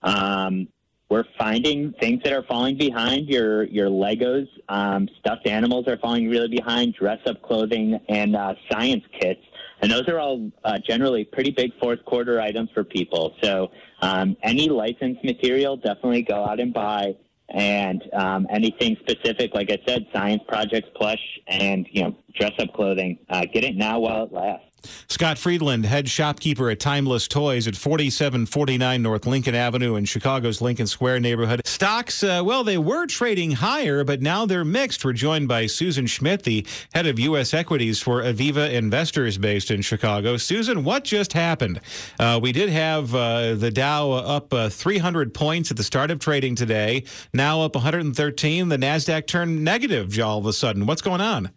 Um, 0.03 0.67
we're 1.09 1.25
finding 1.37 1.93
things 1.99 2.21
that 2.23 2.33
are 2.33 2.43
falling 2.43 2.77
behind. 2.77 3.27
Your 3.27 3.63
your 3.65 3.89
Legos, 3.89 4.47
um, 4.69 5.07
stuffed 5.19 5.47
animals 5.47 5.87
are 5.87 5.97
falling 5.97 6.29
really 6.29 6.47
behind. 6.47 6.95
Dress 6.95 7.19
up 7.25 7.41
clothing 7.41 7.99
and 8.09 8.35
uh, 8.35 8.55
science 8.71 9.03
kits, 9.19 9.41
and 9.81 9.91
those 9.91 10.07
are 10.07 10.19
all 10.19 10.51
uh, 10.63 10.79
generally 10.79 11.23
pretty 11.23 11.51
big 11.51 11.71
fourth 11.79 12.03
quarter 12.05 12.41
items 12.41 12.69
for 12.73 12.83
people. 12.83 13.35
So 13.43 13.71
um, 14.01 14.35
any 14.41 14.69
licensed 14.69 15.23
material, 15.23 15.77
definitely 15.77 16.23
go 16.23 16.45
out 16.45 16.59
and 16.59 16.73
buy. 16.73 17.15
And 17.49 18.01
um, 18.13 18.47
anything 18.49 18.97
specific, 19.01 19.53
like 19.53 19.69
I 19.69 19.77
said, 19.85 20.07
science 20.11 20.41
projects, 20.47 20.89
plush, 20.95 21.19
and 21.45 21.87
you 21.91 22.01
know, 22.01 22.15
dress 22.33 22.53
up 22.57 22.73
clothing. 22.73 23.19
Uh, 23.29 23.45
get 23.45 23.63
it 23.63 23.75
now 23.75 23.99
while 23.99 24.23
it 24.23 24.33
lasts. 24.33 24.72
Scott 25.07 25.37
Friedland, 25.37 25.85
head 25.85 26.09
shopkeeper 26.09 26.69
at 26.69 26.79
Timeless 26.79 27.27
Toys 27.27 27.67
at 27.67 27.75
4749 27.75 29.01
North 29.01 29.25
Lincoln 29.25 29.55
Avenue 29.55 29.95
in 29.95 30.05
Chicago's 30.05 30.61
Lincoln 30.61 30.87
Square 30.87 31.19
neighborhood. 31.21 31.61
Stocks, 31.65 32.23
uh, 32.23 32.41
well, 32.43 32.63
they 32.63 32.77
were 32.77 33.05
trading 33.05 33.51
higher, 33.51 34.03
but 34.03 34.21
now 34.21 34.45
they're 34.45 34.65
mixed. 34.65 35.03
We're 35.03 35.13
joined 35.13 35.47
by 35.47 35.67
Susan 35.67 36.07
Schmidt, 36.07 36.43
the 36.43 36.65
head 36.93 37.05
of 37.05 37.19
U.S. 37.19 37.53
equities 37.53 38.01
for 38.01 38.21
Aviva 38.21 38.71
Investors 38.71 39.37
based 39.37 39.71
in 39.71 39.81
Chicago. 39.81 40.37
Susan, 40.37 40.83
what 40.83 41.03
just 41.03 41.33
happened? 41.33 41.79
Uh, 42.19 42.39
we 42.41 42.51
did 42.51 42.69
have 42.69 43.13
uh, 43.13 43.55
the 43.55 43.71
Dow 43.71 44.11
up 44.11 44.53
uh, 44.53 44.69
300 44.69 45.33
points 45.33 45.71
at 45.71 45.77
the 45.77 45.83
start 45.83 46.11
of 46.11 46.19
trading 46.19 46.55
today, 46.55 47.03
now 47.33 47.61
up 47.61 47.75
113. 47.75 48.69
The 48.69 48.77
NASDAQ 48.77 49.27
turned 49.27 49.63
negative 49.63 50.19
all 50.19 50.39
of 50.39 50.45
a 50.45 50.53
sudden. 50.53 50.85
What's 50.85 51.01
going 51.01 51.21
on? 51.21 51.51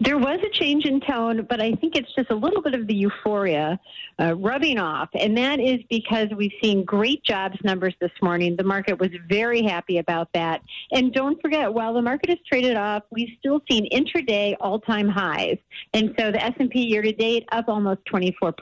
There 0.00 0.16
was 0.16 0.38
a 0.44 0.48
change 0.50 0.84
in 0.84 1.00
tone, 1.00 1.44
but 1.48 1.60
I 1.60 1.72
think 1.72 1.96
it's 1.96 2.12
just 2.14 2.30
a 2.30 2.34
little 2.34 2.62
bit 2.62 2.74
of 2.74 2.86
the 2.86 2.94
euphoria 2.94 3.80
uh, 4.20 4.36
rubbing 4.36 4.78
off. 4.78 5.08
And 5.14 5.36
that 5.36 5.58
is 5.58 5.80
because 5.90 6.28
we've 6.36 6.52
seen 6.62 6.84
great 6.84 7.24
jobs 7.24 7.56
numbers 7.64 7.94
this 8.00 8.12
morning. 8.22 8.54
The 8.56 8.64
market 8.64 8.98
was 9.00 9.10
very 9.28 9.62
happy 9.62 9.98
about 9.98 10.28
that. 10.34 10.62
And 10.92 11.12
don't 11.12 11.40
forget, 11.42 11.72
while 11.72 11.94
the 11.94 12.02
market 12.02 12.30
has 12.30 12.38
traded 12.48 12.76
off, 12.76 13.02
we've 13.10 13.36
still 13.40 13.60
seen 13.68 13.90
intraday 13.90 14.54
all-time 14.60 15.08
highs. 15.08 15.58
And 15.92 16.14
so 16.18 16.30
the 16.30 16.44
S&P 16.44 16.80
year 16.80 17.02
to 17.02 17.12
date 17.12 17.48
up 17.50 17.68
almost 17.68 18.00
24%, 18.12 18.52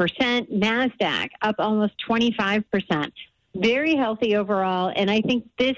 NASDAQ 0.51 1.29
up 1.43 1.57
almost 1.59 1.95
25% 2.09 3.13
very 3.57 3.95
healthy 3.95 4.37
overall. 4.37 4.93
And 4.95 5.11
I 5.11 5.21
think 5.23 5.49
this 5.59 5.77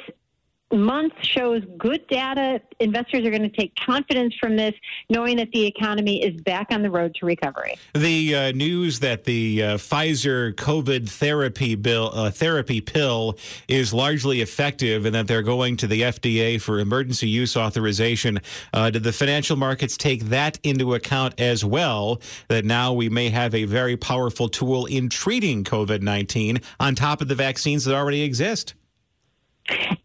month 0.73 1.13
shows 1.23 1.63
good 1.79 2.07
data. 2.09 2.61
Investors 2.81 3.25
are 3.25 3.31
going 3.31 3.43
to 3.43 3.49
take 3.49 3.75
confidence 3.77 4.35
from 4.41 4.57
this, 4.57 4.75
knowing 5.09 5.37
that 5.39 5.51
the 5.53 5.67
economy 5.67 6.23
is 6.23 6.41
back 6.43 6.69
on 6.71 6.83
the 6.83 6.91
road 6.91 7.15
to 7.17 7.27
recovery. 7.27 7.77
The 7.95 8.35
uh, 8.35 8.53
news 8.53 9.01
that 9.01 9.25
the 9.25 9.63
uh, 9.63 9.77
Pfizer 9.77 10.53
COVID 10.55 11.09
therapy 11.09 11.75
bill 11.75 12.11
uh, 12.13 12.31
therapy 12.31 12.81
pill 12.81 13.39
is 13.67 13.95
largely 13.95 14.41
effective, 14.41 15.05
and 15.07 15.15
that 15.15 15.27
they're 15.27 15.43
going 15.43 15.77
to 15.79 15.87
the 15.87 16.03
FDA 16.03 16.61
for 16.61 16.79
emergency 16.79 17.29
use 17.29 17.57
authorization. 17.57 18.39
Uh, 18.73 18.91
did 18.91 19.03
the 19.03 19.13
financial 19.13 19.57
markets 19.57 19.97
take 19.97 20.25
that 20.27 20.59
into 20.63 20.95
account 20.95 21.41
as 21.41 21.65
well? 21.65 22.21
That 22.49 22.65
now 22.65 22.93
we 22.93 23.09
may 23.09 23.31
have 23.31 23.55
a 23.55 23.65
very 23.65 23.97
powerful 23.97 24.49
tool 24.49 24.87
in 24.87 25.09
treating 25.09 25.65
COVID 25.65 26.03
nineteen 26.03 26.61
on 26.79 26.95
top 26.95 27.21
of 27.21 27.29
the 27.29 27.35
vaccines 27.35 27.85
that 27.85 27.95
already 27.95 28.23
exist. 28.23 28.75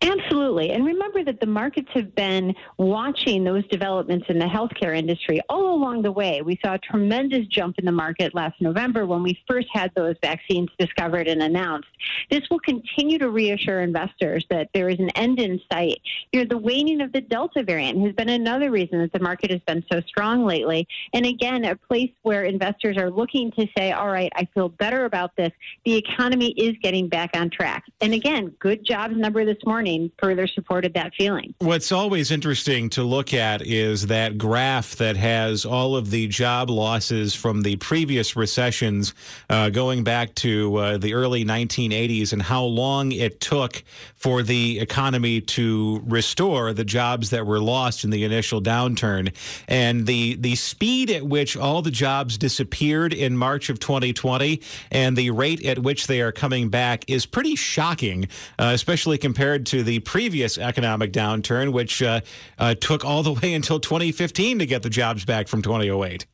Absolutely. 0.01 0.71
And 0.71 0.85
remember 0.85 1.23
that 1.23 1.39
the 1.39 1.45
markets 1.45 1.89
have 1.93 2.13
been 2.15 2.53
watching 2.77 3.43
those 3.43 3.65
developments 3.67 4.25
in 4.29 4.37
the 4.37 4.45
healthcare 4.45 4.97
industry 4.97 5.39
all 5.49 5.73
along 5.73 6.01
the 6.01 6.11
way. 6.11 6.41
We 6.41 6.59
saw 6.63 6.73
a 6.73 6.79
tremendous 6.79 7.47
jump 7.47 7.79
in 7.79 7.85
the 7.85 7.91
market 7.91 8.35
last 8.35 8.59
November 8.59 9.05
when 9.05 9.23
we 9.23 9.39
first 9.47 9.67
had 9.71 9.91
those 9.95 10.15
vaccines 10.21 10.69
discovered 10.77 11.27
and 11.27 11.41
announced. 11.41 11.87
This 12.29 12.41
will 12.51 12.59
continue 12.59 13.17
to 13.19 13.29
reassure 13.29 13.81
investors 13.81 14.45
that 14.49 14.69
there 14.73 14.89
is 14.89 14.99
an 14.99 15.09
end 15.11 15.39
in 15.39 15.61
sight. 15.71 16.01
You 16.31 16.41
know, 16.41 16.45
the 16.49 16.57
waning 16.57 17.01
of 17.01 17.13
the 17.13 17.21
Delta 17.21 17.63
variant 17.63 18.01
has 18.05 18.13
been 18.13 18.29
another 18.29 18.69
reason 18.69 18.99
that 18.99 19.13
the 19.13 19.19
market 19.19 19.49
has 19.51 19.61
been 19.61 19.83
so 19.91 20.01
strong 20.01 20.45
lately. 20.45 20.87
And 21.13 21.25
again, 21.25 21.63
a 21.65 21.75
place 21.75 22.11
where 22.23 22.43
investors 22.43 22.97
are 22.97 23.09
looking 23.09 23.51
to 23.51 23.67
say, 23.77 23.93
all 23.93 24.09
right, 24.09 24.31
I 24.35 24.45
feel 24.53 24.69
better 24.69 25.05
about 25.05 25.35
this. 25.37 25.51
The 25.85 25.95
economy 25.95 26.51
is 26.51 26.75
getting 26.81 27.07
back 27.07 27.31
on 27.35 27.49
track. 27.49 27.85
And 28.01 28.13
again, 28.13 28.53
good 28.59 28.85
jobs 28.85 29.15
number 29.15 29.45
this 29.45 29.52
morning 29.65 30.11
further 30.19 30.47
supported 30.47 30.93
that 30.93 31.13
feeling. 31.17 31.53
What's 31.59 31.91
always 31.91 32.31
interesting 32.31 32.89
to 32.91 33.03
look 33.03 33.33
at 33.33 33.61
is 33.61 34.07
that 34.07 34.37
graph 34.37 34.95
that 34.95 35.17
has 35.17 35.65
all 35.65 35.95
of 35.95 36.09
the 36.09 36.27
job 36.27 36.69
losses 36.69 37.33
from 37.33 37.61
the 37.61 37.75
previous 37.77 38.35
recessions 38.35 39.13
uh, 39.49 39.69
going 39.69 40.03
back 40.03 40.33
to 40.35 40.75
uh, 40.77 40.97
the 40.97 41.13
early 41.13 41.45
1980s 41.45 42.33
and 42.33 42.41
how 42.41 42.63
long 42.63 43.11
it 43.11 43.39
took 43.39 43.83
for 44.15 44.41
the 44.41 44.79
economy 44.79 45.41
to 45.41 46.01
restore 46.05 46.73
the 46.73 46.85
jobs 46.85 47.29
that 47.31 47.45
were 47.45 47.59
lost 47.59 48.03
in 48.03 48.09
the 48.09 48.23
initial 48.23 48.61
downturn. 48.61 49.33
And 49.67 50.05
the, 50.05 50.35
the 50.35 50.55
speed 50.55 51.09
at 51.09 51.25
which 51.25 51.57
all 51.57 51.81
the 51.81 51.91
jobs 51.91 52.37
disappeared 52.37 53.13
in 53.13 53.37
March 53.37 53.69
of 53.69 53.79
2020 53.79 54.61
and 54.91 55.17
the 55.17 55.31
rate 55.31 55.65
at 55.65 55.79
which 55.79 56.07
they 56.07 56.21
are 56.21 56.31
coming 56.31 56.69
back 56.69 57.03
is 57.07 57.25
pretty 57.25 57.55
shocking, 57.55 58.25
uh, 58.57 58.71
especially 58.73 59.17
compared 59.17 59.42
compared 59.43 59.65
to 59.65 59.83
the 59.83 59.99
previous 59.99 60.57
economic 60.57 61.11
downturn, 61.11 61.73
which 61.73 62.01
uh, 62.01 62.21
uh, 62.57 62.73
took 62.75 63.03
all 63.03 63.23
the 63.23 63.33
way 63.33 63.53
until 63.53 63.77
2015 63.77 64.59
to 64.59 64.65
get 64.65 64.83
the 64.83 64.89
jobs 64.89 65.25
back 65.25 65.49
from 65.49 65.61
2008. 65.61 66.25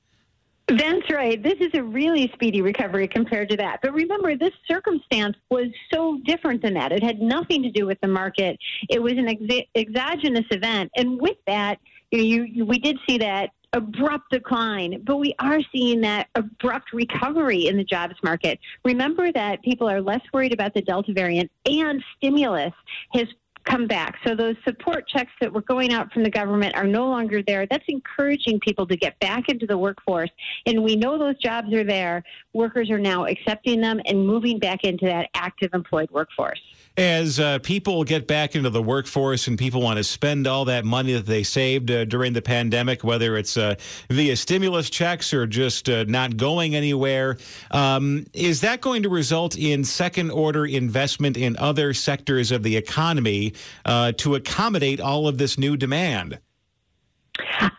That's 0.67 1.09
right. 1.09 1.41
This 1.41 1.55
is 1.59 1.71
a 1.73 1.81
really 1.81 2.29
speedy 2.35 2.61
recovery 2.61 3.07
compared 3.07 3.49
to 3.49 3.57
that. 3.57 3.79
But 3.81 3.93
remember, 3.93 4.37
this 4.37 4.51
circumstance 4.67 5.35
was 5.49 5.69
so 5.91 6.19
different 6.25 6.61
than 6.61 6.75
that. 6.75 6.91
It 6.91 7.01
had 7.01 7.19
nothing 7.19 7.63
to 7.63 7.71
do 7.71 7.87
with 7.87 7.99
the 8.01 8.07
market. 8.07 8.59
It 8.89 9.01
was 9.01 9.13
an 9.13 9.27
ex- 9.27 9.65
exogenous 9.73 10.45
event, 10.51 10.91
and 10.95 11.19
with 11.19 11.37
that, 11.47 11.79
you, 12.11 12.43
you, 12.43 12.63
we 12.63 12.77
did 12.77 12.99
see 13.07 13.17
that 13.17 13.49
abrupt 13.73 14.31
decline, 14.31 15.01
but 15.05 15.17
we 15.17 15.33
are 15.39 15.59
seeing 15.71 16.01
that 16.01 16.27
abrupt 16.35 16.91
recovery 16.93 17.67
in 17.67 17.77
the 17.77 17.83
jobs 17.83 18.15
market. 18.23 18.59
Remember 18.83 19.31
that 19.31 19.61
people 19.61 19.89
are 19.89 20.01
less 20.01 20.21
worried 20.33 20.53
about 20.53 20.73
the 20.73 20.81
Delta 20.81 21.13
variant 21.13 21.51
and 21.65 22.03
stimulus 22.17 22.73
has 23.13 23.27
come 23.65 23.87
back. 23.87 24.15
So 24.25 24.35
those 24.35 24.55
support 24.63 25.07
checks 25.07 25.31
that 25.41 25.51
were 25.51 25.61
going 25.61 25.93
out 25.93 26.11
from 26.11 26.23
the 26.23 26.29
government 26.29 26.75
are 26.75 26.87
no 26.87 27.07
longer 27.07 27.43
there. 27.43 27.67
That's 27.69 27.83
encouraging 27.87 28.59
people 28.61 28.87
to 28.87 28.95
get 28.95 29.19
back 29.19 29.49
into 29.49 29.67
the 29.67 29.77
workforce. 29.77 30.31
And 30.65 30.83
we 30.83 30.95
know 30.95 31.17
those 31.17 31.37
jobs 31.37 31.71
are 31.73 31.83
there. 31.83 32.23
Workers 32.53 32.89
are 32.89 32.99
now 32.99 33.25
accepting 33.25 33.81
them 33.81 34.01
and 34.05 34.25
moving 34.25 34.59
back 34.59 34.83
into 34.83 35.05
that 35.05 35.29
active 35.35 35.71
employed 35.73 36.09
workforce. 36.11 36.61
As 36.97 37.39
uh, 37.39 37.59
people 37.59 38.03
get 38.03 38.27
back 38.27 38.55
into 38.55 38.69
the 38.69 38.83
workforce 38.83 39.47
and 39.47 39.57
people 39.57 39.81
want 39.81 39.97
to 39.97 40.03
spend 40.03 40.47
all 40.47 40.65
that 40.65 40.83
money 40.83 41.13
that 41.13 41.25
they 41.25 41.43
saved 41.43 41.89
uh, 41.89 42.03
during 42.03 42.33
the 42.33 42.41
pandemic, 42.41 43.03
whether 43.03 43.37
it's 43.37 43.55
uh, 43.55 43.75
via 44.09 44.35
stimulus 44.35 44.89
checks 44.89 45.33
or 45.33 45.47
just 45.47 45.89
uh, 45.89 46.03
not 46.07 46.35
going 46.35 46.75
anywhere, 46.75 47.37
um, 47.71 48.25
is 48.33 48.61
that 48.61 48.81
going 48.81 49.03
to 49.03 49.09
result 49.09 49.57
in 49.57 49.85
second 49.85 50.29
order 50.31 50.65
investment 50.65 51.37
in 51.37 51.55
other 51.57 51.93
sectors 51.93 52.51
of 52.51 52.63
the 52.63 52.75
economy 52.75 53.53
uh, 53.85 54.11
to 54.13 54.35
accommodate 54.35 54.99
all 54.99 55.27
of 55.27 55.37
this 55.37 55.57
new 55.57 55.77
demand? 55.77 56.39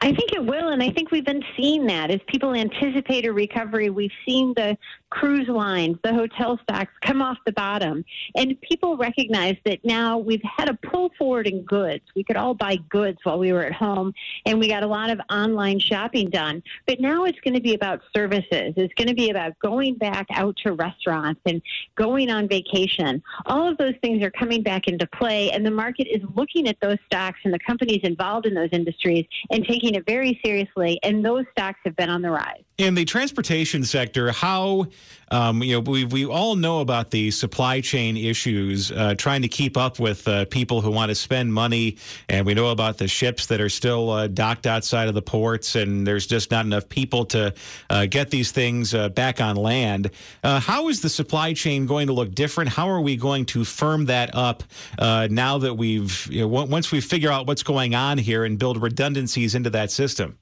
I 0.00 0.14
think 0.14 0.32
it 0.32 0.44
will, 0.44 0.68
and 0.68 0.82
I 0.82 0.90
think 0.90 1.10
we've 1.10 1.24
been 1.24 1.44
seeing 1.56 1.86
that 1.86 2.10
as 2.10 2.20
people 2.28 2.54
anticipate 2.54 3.26
a 3.26 3.32
recovery. 3.32 3.90
We've 3.90 4.12
seen 4.26 4.54
the 4.54 4.76
cruise 5.10 5.48
lines, 5.48 5.98
the 6.02 6.14
hotel 6.14 6.58
stocks 6.62 6.92
come 7.02 7.20
off 7.20 7.36
the 7.44 7.52
bottom, 7.52 8.04
and 8.36 8.60
people 8.60 8.96
recognize 8.96 9.56
that 9.64 9.84
now 9.84 10.18
we've 10.18 10.42
had 10.42 10.68
a 10.68 10.74
pull 10.74 11.10
forward 11.18 11.46
in 11.46 11.62
goods. 11.62 12.02
We 12.14 12.24
could 12.24 12.36
all 12.36 12.54
buy 12.54 12.76
goods 12.88 13.18
while 13.24 13.38
we 13.38 13.52
were 13.52 13.64
at 13.64 13.72
home, 13.72 14.14
and 14.46 14.58
we 14.58 14.68
got 14.68 14.82
a 14.82 14.86
lot 14.86 15.10
of 15.10 15.20
online 15.30 15.78
shopping 15.78 16.30
done. 16.30 16.62
But 16.86 17.00
now 17.00 17.24
it's 17.24 17.40
going 17.40 17.54
to 17.54 17.60
be 17.60 17.74
about 17.74 18.00
services. 18.14 18.74
It's 18.76 18.94
going 18.94 19.08
to 19.08 19.14
be 19.14 19.30
about 19.30 19.58
going 19.58 19.96
back 19.96 20.26
out 20.32 20.56
to 20.64 20.72
restaurants 20.72 21.40
and 21.44 21.60
going 21.96 22.30
on 22.30 22.48
vacation. 22.48 23.22
All 23.46 23.68
of 23.68 23.76
those 23.78 23.94
things 24.02 24.22
are 24.22 24.30
coming 24.30 24.62
back 24.62 24.86
into 24.86 25.06
play, 25.08 25.50
and 25.50 25.66
the 25.66 25.70
market 25.70 26.06
is 26.06 26.22
looking 26.34 26.68
at 26.68 26.76
those 26.80 26.98
stocks 27.06 27.40
and 27.44 27.52
the 27.52 27.58
companies 27.58 28.00
involved 28.04 28.46
in 28.46 28.54
those 28.54 28.70
industries 28.72 29.26
and 29.50 29.66
taking 29.66 29.94
it 29.94 30.06
very 30.06 30.40
seriously, 30.44 30.98
and 31.02 31.24
those 31.24 31.44
stocks 31.52 31.80
have 31.84 31.96
been 31.96 32.10
on 32.10 32.22
the 32.22 32.30
rise. 32.30 32.62
In 32.80 32.94
the 32.94 33.04
transportation 33.04 33.84
sector, 33.84 34.32
how 34.32 34.86
um, 35.30 35.62
you 35.62 35.74
know 35.74 35.80
we 35.80 36.06
we 36.06 36.24
all 36.24 36.56
know 36.56 36.80
about 36.80 37.10
the 37.10 37.30
supply 37.30 37.82
chain 37.82 38.16
issues, 38.16 38.90
uh, 38.90 39.14
trying 39.18 39.42
to 39.42 39.48
keep 39.48 39.76
up 39.76 39.98
with 39.98 40.26
uh, 40.26 40.46
people 40.46 40.80
who 40.80 40.90
want 40.90 41.10
to 41.10 41.14
spend 41.14 41.52
money, 41.52 41.98
and 42.30 42.46
we 42.46 42.54
know 42.54 42.70
about 42.70 42.96
the 42.96 43.06
ships 43.06 43.48
that 43.48 43.60
are 43.60 43.68
still 43.68 44.08
uh, 44.08 44.28
docked 44.28 44.66
outside 44.66 45.08
of 45.08 45.14
the 45.14 45.20
ports, 45.20 45.74
and 45.74 46.06
there's 46.06 46.26
just 46.26 46.50
not 46.50 46.64
enough 46.64 46.88
people 46.88 47.26
to 47.26 47.52
uh, 47.90 48.06
get 48.06 48.30
these 48.30 48.50
things 48.50 48.94
uh, 48.94 49.10
back 49.10 49.42
on 49.42 49.56
land. 49.56 50.10
Uh, 50.42 50.58
how 50.58 50.88
is 50.88 51.02
the 51.02 51.10
supply 51.10 51.52
chain 51.52 51.84
going 51.84 52.06
to 52.06 52.14
look 52.14 52.34
different? 52.34 52.70
How 52.70 52.88
are 52.88 53.02
we 53.02 53.14
going 53.14 53.44
to 53.46 53.62
firm 53.62 54.06
that 54.06 54.34
up 54.34 54.62
now 54.98 55.58
that 55.58 55.74
we've 55.74 56.26
you 56.30 56.40
know, 56.40 56.48
once 56.48 56.90
we 56.90 57.02
figure 57.02 57.30
out 57.30 57.46
what's 57.46 57.62
going 57.62 57.94
on 57.94 58.16
here 58.16 58.42
and 58.42 58.58
build 58.58 58.80
redundancies 58.80 59.54
into 59.54 59.68
that 59.68 59.90
system? 59.90 60.38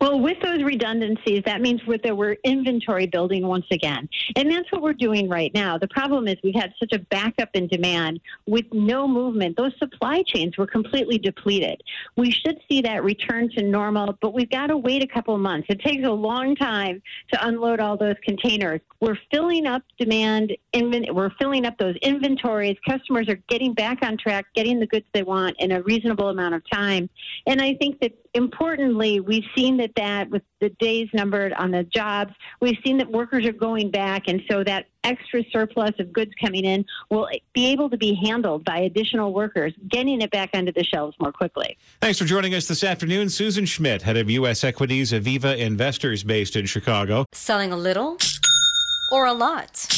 Well, 0.00 0.20
with 0.20 0.38
those 0.40 0.62
redundancies, 0.62 1.42
that 1.44 1.60
means 1.60 1.80
that 2.04 2.16
we're 2.16 2.36
inventory 2.44 3.06
building 3.06 3.46
once 3.46 3.66
again. 3.72 4.08
And 4.36 4.50
that's 4.50 4.70
what 4.70 4.80
we're 4.80 4.92
doing 4.92 5.28
right 5.28 5.52
now. 5.54 5.76
The 5.76 5.88
problem 5.88 6.28
is 6.28 6.36
we've 6.44 6.54
had 6.54 6.72
such 6.78 6.92
a 6.92 7.00
backup 7.00 7.48
in 7.54 7.66
demand 7.66 8.20
with 8.46 8.66
no 8.72 9.08
movement. 9.08 9.56
Those 9.56 9.76
supply 9.78 10.22
chains 10.24 10.56
were 10.56 10.68
completely 10.68 11.18
depleted. 11.18 11.82
We 12.16 12.30
should 12.30 12.60
see 12.68 12.80
that 12.82 13.02
return 13.02 13.50
to 13.56 13.62
normal, 13.62 14.16
but 14.20 14.34
we've 14.34 14.50
got 14.50 14.68
to 14.68 14.76
wait 14.76 15.02
a 15.02 15.06
couple 15.06 15.36
months. 15.36 15.66
It 15.68 15.80
takes 15.80 16.06
a 16.06 16.10
long 16.10 16.54
time 16.54 17.02
to 17.32 17.46
unload 17.46 17.80
all 17.80 17.96
those 17.96 18.16
containers. 18.24 18.80
We're 19.00 19.18
filling 19.32 19.66
up 19.66 19.82
demand, 19.98 20.56
we're 20.74 21.30
filling 21.40 21.66
up 21.66 21.76
those 21.78 21.96
inventories. 22.02 22.76
Customers 22.88 23.28
are 23.28 23.38
getting 23.48 23.74
back 23.74 23.98
on 24.02 24.16
track, 24.16 24.46
getting 24.54 24.78
the 24.78 24.86
goods 24.86 25.06
they 25.12 25.22
want 25.22 25.56
in 25.58 25.72
a 25.72 25.82
reasonable 25.82 26.28
amount 26.28 26.54
of 26.54 26.62
time. 26.70 27.08
And 27.46 27.60
I 27.60 27.74
think 27.74 28.00
that 28.00 28.12
importantly, 28.38 29.20
we've 29.20 29.44
seen 29.54 29.76
that 29.78 29.90
that 29.96 30.30
with 30.30 30.42
the 30.60 30.70
days 30.70 31.08
numbered 31.12 31.52
on 31.52 31.70
the 31.72 31.82
jobs, 31.84 32.32
we've 32.60 32.78
seen 32.84 32.96
that 32.98 33.10
workers 33.10 33.44
are 33.44 33.52
going 33.52 33.90
back, 33.90 34.28
and 34.28 34.40
so 34.50 34.64
that 34.64 34.86
extra 35.04 35.42
surplus 35.50 35.92
of 35.98 36.12
goods 36.12 36.30
coming 36.40 36.64
in 36.64 36.84
will 37.10 37.28
be 37.52 37.66
able 37.66 37.90
to 37.90 37.96
be 37.96 38.14
handled 38.14 38.64
by 38.64 38.78
additional 38.78 39.34
workers, 39.34 39.74
getting 39.88 40.22
it 40.22 40.30
back 40.30 40.50
onto 40.54 40.72
the 40.72 40.84
shelves 40.84 41.16
more 41.20 41.32
quickly. 41.32 41.76
Thanks 42.00 42.18
for 42.18 42.24
joining 42.24 42.54
us 42.54 42.66
this 42.66 42.84
afternoon, 42.84 43.28
Susan 43.28 43.66
Schmidt, 43.66 44.02
head 44.02 44.16
of 44.16 44.30
U.S. 44.30 44.64
Equities, 44.64 45.12
Aviva 45.12 45.56
Investors, 45.58 46.22
based 46.22 46.56
in 46.56 46.66
Chicago. 46.66 47.26
Selling 47.32 47.72
a 47.72 47.76
little 47.76 48.16
or 49.10 49.26
a 49.26 49.32
lot. 49.32 49.97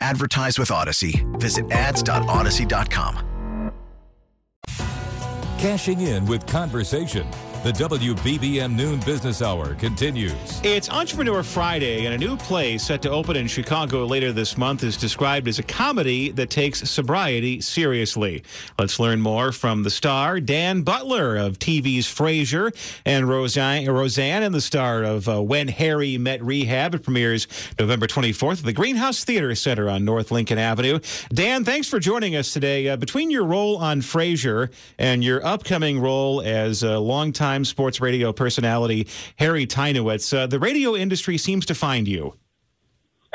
Advertise 0.00 0.58
with 0.58 0.68
Audacy. 0.68 1.24
Visit 1.40 1.70
ads.audacy.com. 1.70 3.30
Cashing 5.58 6.00
in 6.02 6.26
with 6.26 6.46
conversation. 6.46 7.26
The 7.64 7.72
WBBM 7.72 8.76
Noon 8.76 9.00
Business 9.06 9.40
Hour 9.40 9.74
continues. 9.76 10.60
It's 10.62 10.90
Entrepreneur 10.90 11.42
Friday, 11.42 12.04
and 12.04 12.12
a 12.12 12.18
new 12.18 12.36
play 12.36 12.76
set 12.76 13.00
to 13.00 13.10
open 13.10 13.36
in 13.36 13.46
Chicago 13.46 14.04
later 14.04 14.32
this 14.32 14.58
month 14.58 14.84
is 14.84 14.98
described 14.98 15.48
as 15.48 15.58
a 15.58 15.62
comedy 15.62 16.30
that 16.32 16.50
takes 16.50 16.80
sobriety 16.90 17.62
seriously. 17.62 18.44
Let's 18.78 19.00
learn 19.00 19.22
more 19.22 19.50
from 19.50 19.82
the 19.82 19.88
star, 19.88 20.40
Dan 20.40 20.82
Butler 20.82 21.38
of 21.38 21.58
TV's 21.58 22.06
Frasier, 22.06 22.70
and 23.06 23.26
Roseanne, 23.26 23.88
Roseanne 23.88 24.42
and 24.42 24.54
the 24.54 24.60
star 24.60 25.02
of 25.02 25.26
uh, 25.26 25.40
When 25.42 25.68
Harry 25.68 26.18
Met 26.18 26.42
Rehab. 26.42 26.94
It 26.94 27.02
premieres 27.02 27.48
November 27.78 28.06
24th 28.06 28.58
at 28.58 28.64
the 28.66 28.74
Greenhouse 28.74 29.24
Theater 29.24 29.54
Center 29.54 29.88
on 29.88 30.04
North 30.04 30.30
Lincoln 30.30 30.58
Avenue. 30.58 30.98
Dan, 31.30 31.64
thanks 31.64 31.88
for 31.88 31.98
joining 31.98 32.36
us 32.36 32.52
today. 32.52 32.90
Uh, 32.90 32.96
between 32.98 33.30
your 33.30 33.46
role 33.46 33.78
on 33.78 34.02
Frasier 34.02 34.70
and 34.98 35.24
your 35.24 35.42
upcoming 35.46 35.98
role 35.98 36.42
as 36.42 36.82
a 36.82 36.98
longtime 36.98 37.53
sports 37.62 38.00
radio 38.00 38.32
personality 38.32 39.06
Harry 39.36 39.66
Teinowitz. 39.66 40.36
Uh, 40.36 40.46
the 40.46 40.58
radio 40.58 40.96
industry 40.96 41.38
seems 41.38 41.66
to 41.66 41.74
find 41.74 42.08
you. 42.08 42.34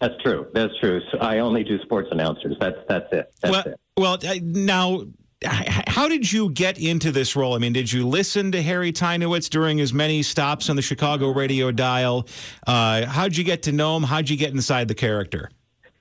That's 0.00 0.14
true. 0.22 0.46
That's 0.52 0.72
true. 0.78 1.00
So 1.10 1.18
I 1.18 1.38
only 1.38 1.64
do 1.64 1.80
sports 1.82 2.08
announcers. 2.10 2.56
That's 2.60 2.76
that's 2.88 3.12
it. 3.12 3.32
That's 3.40 3.52
well, 3.52 3.64
it. 3.66 3.80
well, 3.96 4.18
uh, 4.24 4.34
now. 4.42 5.04
How 5.44 6.08
did 6.08 6.32
you 6.32 6.50
get 6.50 6.78
into 6.78 7.12
this 7.12 7.36
role? 7.36 7.54
I 7.54 7.58
mean, 7.58 7.74
did 7.74 7.92
you 7.92 8.08
listen 8.08 8.50
to 8.52 8.62
Harry 8.62 8.90
Teinowitz 8.90 9.50
during 9.50 9.76
his 9.76 9.92
many 9.92 10.22
stops 10.22 10.70
on 10.70 10.76
the 10.76 10.82
Chicago 10.82 11.28
radio 11.28 11.70
dial? 11.70 12.26
Uh, 12.66 13.04
how'd 13.04 13.36
you 13.36 13.44
get 13.44 13.62
to 13.64 13.72
know 13.72 13.98
him? 13.98 14.02
How'd 14.02 14.30
you 14.30 14.38
get 14.38 14.54
inside 14.54 14.88
the 14.88 14.94
character? 14.94 15.50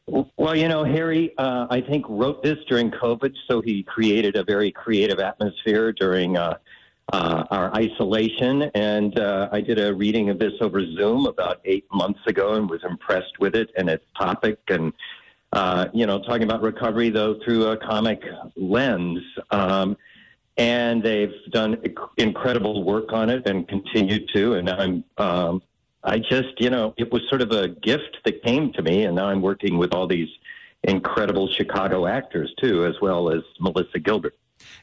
Well, 0.08 0.56
you 0.56 0.70
know, 0.70 0.84
Harry, 0.84 1.34
uh, 1.38 1.68
I 1.70 1.82
think 1.82 2.06
wrote 2.08 2.44
this 2.44 2.58
during 2.70 2.92
COVID, 2.92 3.34
so 3.50 3.62
he 3.62 3.84
created 3.84 4.38
a 4.38 4.44
very 4.44 4.72
creative 4.72 5.20
atmosphere 5.20 5.92
during 5.92 6.38
uh, 6.38 6.58
uh, 7.14 7.44
our 7.52 7.74
isolation. 7.76 8.64
And 8.74 9.18
uh, 9.20 9.50
I 9.52 9.62
did 9.62 9.80
a 9.80 9.94
reading 9.94 10.30
of 10.30 10.40
this 10.40 10.54
over 10.62 10.82
Zoom 10.96 11.26
about 11.28 11.62
eight 11.66 11.86
months 11.92 12.20
ago 12.28 12.54
and 12.54 12.70
was 12.70 12.84
impressed 12.84 13.40
with 13.40 13.56
it 13.56 13.70
and 13.78 13.90
its 13.90 14.06
topic. 14.18 14.60
And, 14.70 14.94
uh, 15.54 15.88
you 15.94 16.06
know, 16.06 16.20
talking 16.20 16.44
about 16.44 16.62
recovery, 16.62 17.10
though, 17.10 17.40
through 17.44 17.68
a 17.68 17.78
comic 17.78 18.24
lens. 18.56 19.24
Um, 19.52 19.98
and 20.58 21.04
they've 21.04 21.34
done 21.52 21.78
incredible 22.18 22.84
work 22.84 23.12
on 23.12 23.30
it 23.30 23.48
and 23.48 23.68
continue 23.68 24.26
to. 24.28 24.54
And 24.54 24.70
I'm, 24.70 25.04
um, 25.18 25.62
I 26.04 26.20
just, 26.20 26.60
you 26.60 26.70
know, 26.70 26.94
it 26.98 27.12
was 27.12 27.22
sort 27.30 27.42
of 27.42 27.52
a 27.52 27.68
gift 27.68 28.20
that 28.26 28.42
came 28.44 28.72
to 28.74 28.82
me. 28.82 29.04
And 29.04 29.16
now 29.16 29.26
I'm 29.28 29.42
working 29.42 29.78
with 29.78 29.94
all 29.94 30.08
these 30.08 30.30
incredible 30.84 31.50
Chicago 31.52 32.06
actors, 32.06 32.54
too, 32.62 32.86
as 32.86 32.96
well 33.02 33.30
as 33.30 33.42
Melissa 33.60 34.00
Gilbert. 34.00 34.36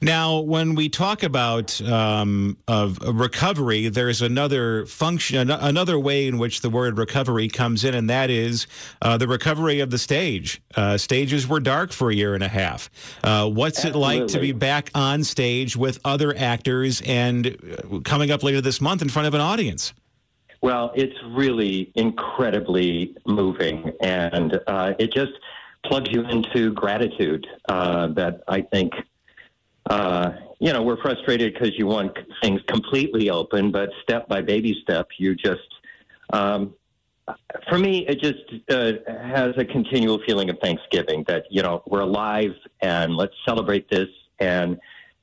Now, 0.03 0.41
when 0.41 0.75
we 0.75 0.88
talk 0.88 1.23
about 1.23 1.81
um, 1.81 2.59
of 2.67 2.99
recovery, 3.03 3.88
there's 3.88 4.21
another 4.21 4.85
function, 4.87 5.49
another 5.49 5.97
way 5.97 6.27
in 6.27 6.38
which 6.38 6.61
the 6.61 6.71
word 6.71 6.99
recovery 6.99 7.47
comes 7.47 7.85
in, 7.85 7.95
and 7.95 8.11
that 8.11 8.29
is 8.29 8.67
uh, 9.01 9.17
the 9.17 9.29
recovery 9.29 9.79
of 9.79 9.91
the 9.91 9.99
stage. 9.99 10.61
Uh, 10.75 10.99
stages 10.99 11.47
were 11.47 11.61
dark 11.61 11.93
for 11.93 12.11
a 12.11 12.15
year 12.15 12.35
and 12.35 12.43
a 12.43 12.49
half. 12.49 12.91
Uh, 13.23 13.49
what's 13.49 13.85
Absolutely. 13.85 14.17
it 14.17 14.21
like 14.21 14.29
to 14.31 14.41
be 14.41 14.51
back 14.51 14.91
on 14.93 15.23
stage 15.23 15.77
with 15.77 16.01
other 16.05 16.37
actors 16.37 17.01
and 17.03 17.47
uh, 17.47 18.01
coming 18.01 18.33
up 18.33 18.43
later 18.43 18.61
this 18.61 18.81
month 18.81 19.03
in 19.03 19.09
front 19.09 19.29
of 19.29 19.35
an 19.35 19.41
audience? 19.41 19.95
Well, 20.62 20.91
it's 20.97 21.17
really 21.29 21.93
incredibly 21.95 23.15
moving, 23.25 23.93
and 24.01 24.61
uh, 24.67 24.95
it 24.99 25.12
just 25.12 25.33
plugs 25.87 26.11
you 26.11 26.27
into 26.27 26.73
gratitude 26.73 27.47
uh, 27.69 28.09
that 28.09 28.43
I 28.49 28.62
think 28.62 28.95
uh, 29.90 30.33
you 30.61 30.73
know, 30.73 30.83
we're 30.83 31.01
frustrated 31.03 31.55
because 31.55 31.77
you 31.77 31.87
want 31.87 32.16
things 32.40 32.61
completely 32.68 33.31
open, 33.31 33.73
but 33.73 33.90
step 34.03 34.29
by 34.29 34.40
baby 34.40 34.79
step, 34.83 35.09
you 35.18 35.35
just, 35.35 35.61
um, 36.33 36.75
for 37.68 37.79
me, 37.79 38.07
it 38.07 38.21
just 38.21 38.45
uh, 38.71 38.92
has 39.07 39.55
a 39.57 39.64
continual 39.64 40.21
feeling 40.27 40.51
of 40.51 40.59
Thanksgiving 40.61 41.25
that, 41.27 41.45
you 41.51 41.62
know, 41.62 41.83
we're 41.87 42.01
alive 42.01 42.55
and 42.81 43.16
let's 43.16 43.35
celebrate 43.45 43.90
this 43.90 44.09
and, 44.38 44.79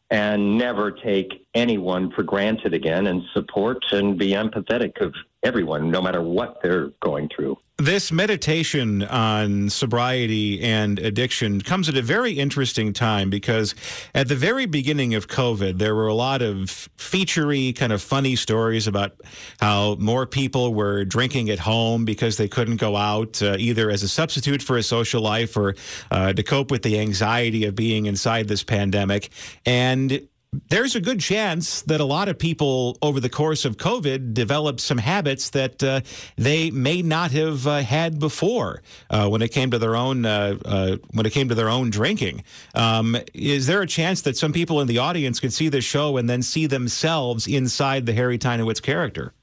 and 0.09 0.57
never 0.57 0.91
take 0.91 1.45
anyone 1.53 2.11
for 2.11 2.23
granted 2.23 2.73
again 2.73 3.07
and 3.07 3.23
support 3.33 3.83
and 3.91 4.17
be 4.17 4.31
empathetic 4.31 4.99
of 5.01 5.13
everyone, 5.43 5.89
no 5.89 6.01
matter 6.01 6.21
what 6.21 6.59
they're 6.61 6.89
going 7.01 7.29
through. 7.33 7.57
This 7.79 8.11
meditation 8.11 9.03
on 9.03 9.69
sobriety 9.69 10.61
and 10.61 10.99
addiction 10.99 11.61
comes 11.61 11.87
at 11.87 11.95
a 11.95 12.01
very 12.01 12.33
interesting 12.33 12.91
time 12.91 13.29
because 13.29 13.73
at 14.13 14.27
the 14.27 14.35
very 14.35 14.65
beginning 14.65 15.15
of 15.15 15.29
COVID, 15.29 15.77
there 15.77 15.95
were 15.95 16.07
a 16.07 16.13
lot 16.13 16.41
of 16.41 16.89
featurey, 16.97 17.73
kind 17.73 17.93
of 17.93 18.01
funny 18.01 18.35
stories 18.35 18.85
about 18.85 19.21
how 19.61 19.95
more 19.97 20.25
people 20.25 20.73
were 20.73 21.05
drinking 21.05 21.49
at 21.49 21.59
home 21.59 22.03
because 22.03 22.35
they 22.35 22.49
couldn't 22.49 22.81
go 22.81 22.97
out, 22.97 23.41
uh, 23.41 23.55
either 23.57 23.89
as 23.89 24.03
a 24.03 24.09
substitute 24.09 24.61
for 24.61 24.75
a 24.75 24.83
social 24.83 25.21
life 25.21 25.55
or 25.55 25.73
uh, 26.11 26.33
to 26.33 26.43
cope 26.43 26.71
with 26.71 26.83
the 26.83 26.99
anxiety 26.99 27.63
of 27.63 27.75
being 27.75 28.07
inside 28.07 28.49
this 28.49 28.61
pandemic. 28.61 29.29
And 29.65 30.27
there's 30.69 30.95
a 30.95 31.01
good 31.01 31.19
chance 31.19 31.83
that 31.83 31.99
a 31.99 32.05
lot 32.05 32.27
of 32.27 32.37
people 32.37 32.97
over 33.01 33.19
the 33.19 33.29
course 33.29 33.65
of 33.65 33.77
COVID 33.77 34.33
developed 34.33 34.79
some 34.79 34.97
habits 34.97 35.51
that 35.51 35.83
uh, 35.83 36.01
they 36.37 36.71
may 36.71 37.01
not 37.01 37.31
have 37.31 37.67
uh, 37.67 37.81
had 37.81 38.19
before 38.19 38.81
uh, 39.09 39.27
when 39.27 39.41
it 39.41 39.49
came 39.49 39.69
to 39.71 39.77
their 39.77 39.95
own 39.95 40.25
uh, 40.25 40.57
uh, 40.65 40.97
when 41.11 41.25
it 41.25 41.31
came 41.31 41.49
to 41.49 41.55
their 41.55 41.69
own 41.69 41.91
drinking. 41.91 42.43
Um, 42.73 43.15
is 43.33 43.67
there 43.67 43.81
a 43.81 43.87
chance 43.87 44.21
that 44.23 44.37
some 44.37 44.51
people 44.51 44.81
in 44.81 44.87
the 44.87 44.97
audience 44.97 45.39
could 45.39 45.53
see 45.53 45.69
this 45.69 45.85
show 45.85 46.17
and 46.17 46.27
then 46.27 46.41
see 46.41 46.65
themselves 46.65 47.45
inside 47.45 48.05
the 48.05 48.13
Harry 48.13 48.39
Teinowitz 48.39 48.81
character? 48.81 49.33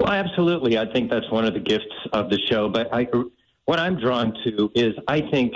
Well, 0.00 0.12
absolutely. 0.12 0.78
I 0.78 0.90
think 0.92 1.10
that's 1.10 1.30
one 1.30 1.44
of 1.44 1.52
the 1.52 1.60
gifts 1.60 1.84
of 2.12 2.30
the 2.30 2.38
show. 2.50 2.68
But 2.68 2.88
I, 2.92 3.08
what 3.64 3.78
I'm 3.78 3.98
drawn 3.98 4.32
to 4.44 4.70
is 4.74 4.94
I 5.08 5.20
think 5.30 5.54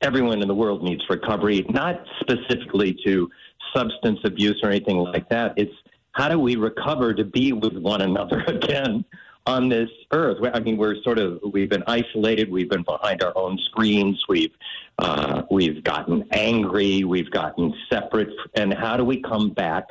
everyone 0.00 0.40
in 0.42 0.48
the 0.48 0.54
world 0.54 0.82
needs 0.82 1.02
recovery, 1.08 1.66
not 1.68 2.02
specifically 2.20 2.96
to 3.04 3.28
substance 3.74 4.20
abuse 4.24 4.60
or 4.62 4.70
anything 4.70 4.98
like 4.98 5.28
that. 5.28 5.54
It's 5.56 5.74
how 6.12 6.28
do 6.28 6.38
we 6.38 6.56
recover 6.56 7.14
to 7.14 7.24
be 7.24 7.52
with 7.52 7.76
one 7.76 8.02
another 8.02 8.40
again 8.46 9.04
on 9.46 9.68
this 9.68 9.90
earth? 10.12 10.38
I 10.52 10.60
mean, 10.60 10.76
we're 10.76 11.00
sort 11.02 11.18
of 11.18 11.40
we've 11.52 11.70
been 11.70 11.84
isolated. 11.86 12.50
We've 12.50 12.68
been 12.68 12.82
behind 12.82 13.22
our 13.22 13.36
own 13.36 13.58
screens. 13.58 14.22
We've 14.28 14.54
uh, 14.98 15.42
we've 15.50 15.82
gotten 15.84 16.26
angry. 16.32 17.04
We've 17.04 17.30
gotten 17.30 17.74
separate. 17.90 18.30
And 18.54 18.72
how 18.74 18.96
do 18.96 19.04
we 19.04 19.22
come 19.22 19.50
back? 19.50 19.84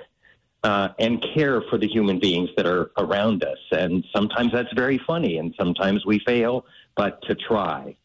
Uh, 0.62 0.90
and 1.00 1.26
care 1.34 1.62
for 1.70 1.78
the 1.78 1.88
human 1.88 2.20
beings 2.20 2.50
that 2.58 2.66
are 2.66 2.92
around 2.98 3.46
us. 3.46 3.58
And 3.72 4.04
sometimes 4.14 4.52
that's 4.52 4.74
very 4.74 4.98
funny, 5.08 5.38
and 5.38 5.56
sometimes 5.58 6.06
we 6.06 6.20
fail, 6.20 6.66
but 6.98 7.22
to 7.30 7.36
try. 7.36 7.96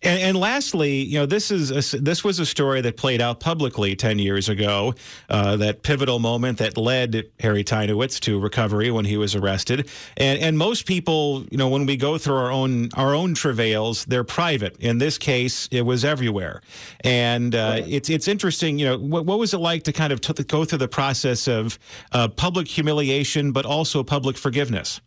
And, 0.00 0.20
and, 0.20 0.36
lastly, 0.38 1.02
you 1.02 1.18
know, 1.18 1.26
this 1.26 1.50
is 1.50 1.94
a, 1.94 1.98
this 1.98 2.22
was 2.22 2.38
a 2.38 2.46
story 2.46 2.80
that 2.82 2.96
played 2.96 3.20
out 3.20 3.40
publicly 3.40 3.96
ten 3.96 4.20
years 4.20 4.48
ago. 4.48 4.94
Uh, 5.28 5.56
that 5.56 5.82
pivotal 5.82 6.20
moment 6.20 6.58
that 6.58 6.76
led 6.76 7.24
Harry 7.40 7.64
Teinowitz 7.64 8.20
to 8.20 8.38
recovery 8.38 8.92
when 8.92 9.04
he 9.04 9.16
was 9.16 9.34
arrested. 9.34 9.88
And 10.16 10.38
and 10.40 10.56
most 10.56 10.86
people, 10.86 11.44
you 11.50 11.58
know, 11.58 11.68
when 11.68 11.84
we 11.84 11.96
go 11.96 12.16
through 12.16 12.36
our 12.36 12.52
own 12.52 12.90
our 12.94 13.12
own 13.12 13.34
travails, 13.34 14.04
they're 14.04 14.22
private. 14.22 14.76
In 14.78 14.98
this 14.98 15.18
case, 15.18 15.68
it 15.72 15.82
was 15.82 16.04
everywhere. 16.04 16.62
And 17.00 17.56
uh, 17.56 17.82
it's 17.84 18.08
it's 18.08 18.28
interesting. 18.28 18.78
You 18.78 18.86
know, 18.86 18.98
what, 18.98 19.26
what 19.26 19.40
was 19.40 19.52
it 19.52 19.58
like 19.58 19.82
to 19.84 19.92
kind 19.92 20.12
of 20.12 20.20
t- 20.20 20.44
go 20.44 20.64
through 20.64 20.78
the 20.78 20.86
process 20.86 21.48
of 21.48 21.76
uh, 22.12 22.28
public 22.28 22.68
humiliation, 22.68 23.50
but 23.50 23.66
also 23.66 24.04
public 24.04 24.36
forgiveness? 24.36 25.00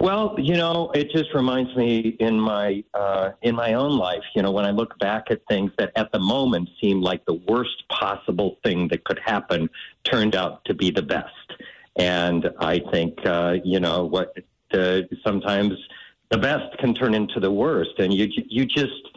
Well, 0.00 0.34
you 0.38 0.56
know, 0.56 0.90
it 0.94 1.10
just 1.10 1.34
reminds 1.34 1.74
me 1.76 2.16
in 2.20 2.40
my 2.40 2.82
uh, 2.94 3.30
in 3.42 3.54
my 3.54 3.74
own 3.74 3.96
life. 3.96 4.24
You 4.34 4.42
know, 4.42 4.50
when 4.50 4.64
I 4.64 4.70
look 4.70 4.98
back 4.98 5.30
at 5.30 5.42
things 5.48 5.70
that 5.78 5.92
at 5.94 6.10
the 6.12 6.18
moment 6.18 6.70
seemed 6.80 7.02
like 7.02 7.24
the 7.26 7.34
worst 7.34 7.86
possible 7.88 8.58
thing 8.64 8.88
that 8.88 9.04
could 9.04 9.20
happen, 9.24 9.68
turned 10.04 10.34
out 10.34 10.64
to 10.64 10.74
be 10.74 10.90
the 10.90 11.02
best. 11.02 11.34
And 11.96 12.50
I 12.58 12.80
think 12.92 13.24
uh, 13.26 13.58
you 13.62 13.78
know 13.78 14.04
what 14.06 14.36
uh, 14.72 15.02
sometimes 15.24 15.74
the 16.30 16.38
best 16.38 16.76
can 16.78 16.94
turn 16.94 17.14
into 17.14 17.38
the 17.38 17.50
worst, 17.50 17.98
and 17.98 18.12
you 18.12 18.28
you 18.48 18.64
just 18.64 19.08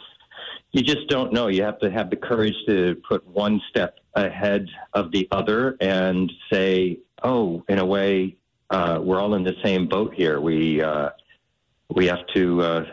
you 0.72 0.82
just 0.82 1.08
don't 1.08 1.32
know. 1.32 1.48
You 1.48 1.64
have 1.64 1.80
to 1.80 1.90
have 1.92 2.10
the 2.10 2.16
courage 2.16 2.56
to 2.68 3.02
put 3.08 3.26
one 3.28 3.62
step 3.70 4.00
ahead 4.16 4.68
of 4.94 5.12
the 5.12 5.28
other 5.32 5.78
and 5.80 6.32
say, 6.52 7.00
"Oh, 7.24 7.64
in 7.70 7.80
a 7.80 7.86
way, 7.86 8.36
uh, 8.74 9.00
we're 9.00 9.22
all 9.22 9.36
in 9.36 9.44
the 9.44 9.56
same 9.64 9.88
boat 9.88 10.14
here. 10.14 10.42
We 10.42 10.82
uh, 10.82 11.12
we 11.94 12.08
have 12.08 12.26
to 12.34 12.62
uh, 12.62 12.86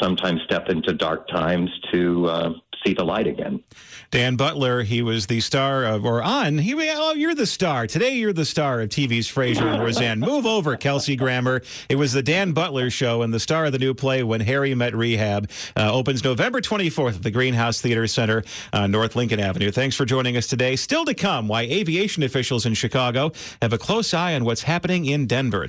sometimes 0.00 0.40
step 0.44 0.68
into 0.68 0.92
dark 0.92 1.28
times 1.28 1.70
to 1.92 2.26
uh, 2.26 2.50
see 2.84 2.94
the 2.94 3.04
light 3.04 3.26
again. 3.26 3.62
Dan 4.10 4.36
Butler, 4.36 4.82
he 4.82 5.02
was 5.02 5.26
the 5.26 5.40
star 5.40 5.84
of, 5.84 6.04
or 6.04 6.22
on, 6.22 6.58
he, 6.58 6.74
oh, 6.74 7.12
you're 7.12 7.34
the 7.34 7.46
star. 7.46 7.86
Today 7.86 8.14
you're 8.14 8.32
the 8.32 8.44
star 8.44 8.80
of 8.80 8.88
TV's 8.88 9.30
Frasier 9.30 9.74
and 9.74 9.82
Roseanne. 9.82 10.20
Move 10.26 10.46
over, 10.46 10.76
Kelsey 10.76 11.16
Grammer. 11.16 11.62
It 11.88 11.96
was 11.96 12.12
the 12.12 12.22
Dan 12.22 12.52
Butler 12.52 12.90
show 12.90 13.22
and 13.22 13.34
the 13.34 13.40
star 13.40 13.66
of 13.66 13.72
the 13.72 13.78
new 13.78 13.94
play, 13.94 14.22
When 14.22 14.40
Harry 14.40 14.74
Met 14.74 14.94
Rehab, 14.94 15.50
uh, 15.76 15.92
opens 15.92 16.22
November 16.22 16.60
24th 16.60 17.16
at 17.16 17.22
the 17.22 17.30
Greenhouse 17.30 17.80
Theater 17.80 18.06
Center, 18.06 18.44
uh, 18.72 18.86
North 18.86 19.16
Lincoln 19.16 19.40
Avenue. 19.40 19.70
Thanks 19.70 19.96
for 19.96 20.04
joining 20.04 20.36
us 20.36 20.46
today. 20.46 20.76
Still 20.76 21.04
to 21.04 21.14
come, 21.14 21.48
why 21.48 21.62
aviation 21.62 22.22
officials 22.22 22.64
in 22.64 22.74
Chicago 22.74 23.32
have 23.60 23.72
a 23.72 23.78
close 23.78 24.14
eye 24.14 24.34
on 24.34 24.44
what's 24.44 24.62
happening 24.62 25.06
in 25.06 25.26
Denver. 25.26 25.66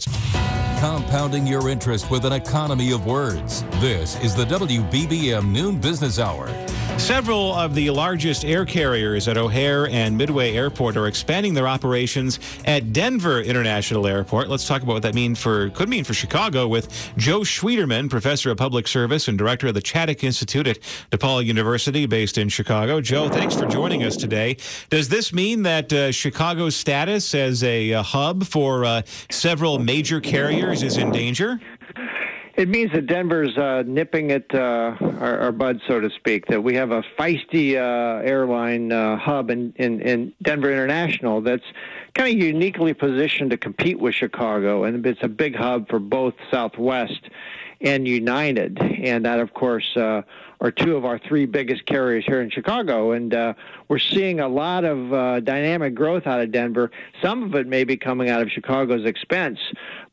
Compounding 0.80 1.48
your 1.48 1.70
interest 1.70 2.12
with 2.12 2.24
an 2.24 2.34
economy 2.34 2.92
of 2.92 3.08
words. 3.08 3.64
This 3.82 4.16
is 4.24 4.36
the 4.36 4.46
WBBM 4.46 5.50
Noon 5.50 5.82
Business 5.82 6.20
Hour. 6.20 6.50
Several 7.00 7.54
of 7.54 7.76
the 7.76 7.90
largest 7.92 8.44
air 8.44 8.66
carriers 8.66 9.28
at 9.28 9.38
O'Hare 9.38 9.88
and 9.88 10.18
Midway 10.18 10.54
Airport 10.54 10.98
are 10.98 11.08
expanding 11.08 11.54
their 11.54 11.68
operations 11.68 12.40
at 12.66 12.92
Denver 12.92 13.40
International 13.42 14.08
Airport. 14.08 14.50
Let's 14.50 14.68
talk 14.68 14.82
about 14.82 14.94
what 14.94 15.04
that 15.04 15.14
mean 15.14 15.36
for 15.36 15.70
could 15.70 15.90
mean 15.90 16.04
for 16.04 16.16
Chicago 16.16 16.68
with 16.68 17.12
Joe 17.16 17.42
Schwieterman, 17.42 18.10
professor 18.10 18.50
of 18.50 18.58
public 18.58 18.88
service 18.88 19.28
and 19.28 19.38
director 19.38 19.68
of 19.68 19.76
the 19.76 19.82
Chaddick 19.82 20.24
Institute 20.24 20.68
at 20.68 20.80
DePaul 21.12 21.46
University, 21.46 22.08
based 22.08 22.38
in 22.38 22.50
Chicago. 22.50 23.00
Joe, 23.00 23.30
thanks 23.30 23.56
for 23.56 23.68
joining 23.68 24.04
us 24.04 24.18
today. 24.18 24.58
Does 24.90 25.10
this 25.10 25.32
mean 25.32 25.64
that 25.64 25.94
uh, 25.94 26.12
Chicago's 26.12 26.76
status 26.76 27.36
as 27.36 27.64
a, 27.64 27.92
a 27.92 28.02
hub 28.02 28.44
for 28.44 28.86
uh, 28.86 29.02
several 29.30 29.78
major 29.78 30.20
carriers 30.20 30.67
is 30.72 30.98
in 30.98 31.12
danger? 31.12 31.60
It 32.58 32.70
means 32.70 32.92
that 32.94 33.06
Denver's 33.06 33.56
uh, 33.56 33.84
nipping 33.86 34.32
at 34.32 34.52
uh, 34.52 34.96
our, 35.00 35.40
our, 35.40 35.52
bud, 35.52 35.80
so 35.88 36.00
to 36.00 36.10
speak. 36.10 36.48
That 36.48 36.64
we 36.64 36.74
have 36.74 36.90
a 36.90 37.04
feisty 37.18 37.76
uh, 37.76 38.24
airline 38.26 38.92
uh, 38.92 39.16
hub 39.18 39.52
in, 39.52 39.74
in, 39.76 40.02
in, 40.02 40.34
Denver 40.42 40.72
International 40.72 41.40
that's 41.40 41.64
kind 42.16 42.36
of 42.36 42.44
uniquely 42.44 42.96
positioned 42.96 43.52
to 43.52 43.58
compete 43.58 44.00
with 44.00 44.16
Chicago, 44.16 44.86
and 44.86 45.06
it's 45.06 45.22
a 45.22 45.28
big 45.28 45.56
hub 45.56 45.88
for 45.88 46.00
both 46.00 46.34
Southwest 46.50 47.30
and 47.82 48.08
United, 48.08 48.82
and 48.82 49.24
that, 49.24 49.40
of 49.40 49.54
course, 49.54 49.96
uh, 49.96 50.24
are 50.60 50.72
two 50.72 50.96
of 50.96 51.06
our 51.06 51.20
three 51.20 51.46
biggest 51.46 51.86
carriers 51.86 52.26
here 52.26 52.42
in 52.42 52.50
Chicago. 52.50 53.12
And 53.12 53.36
uh, 53.36 53.54
we're 53.88 54.00
seeing 54.00 54.40
a 54.40 54.48
lot 54.48 54.84
of 54.84 55.44
dynamic 55.46 55.94
growth 55.94 56.26
out 56.26 56.42
of 56.42 56.52
Denver. 56.52 56.90
Some 57.22 57.44
of 57.44 57.54
it 57.54 57.68
may 57.68 57.84
be 57.84 57.96
coming 57.96 58.32
out 58.32 58.42
of 58.42 58.50
Chicago's 58.50 59.06
expense, 59.06 59.60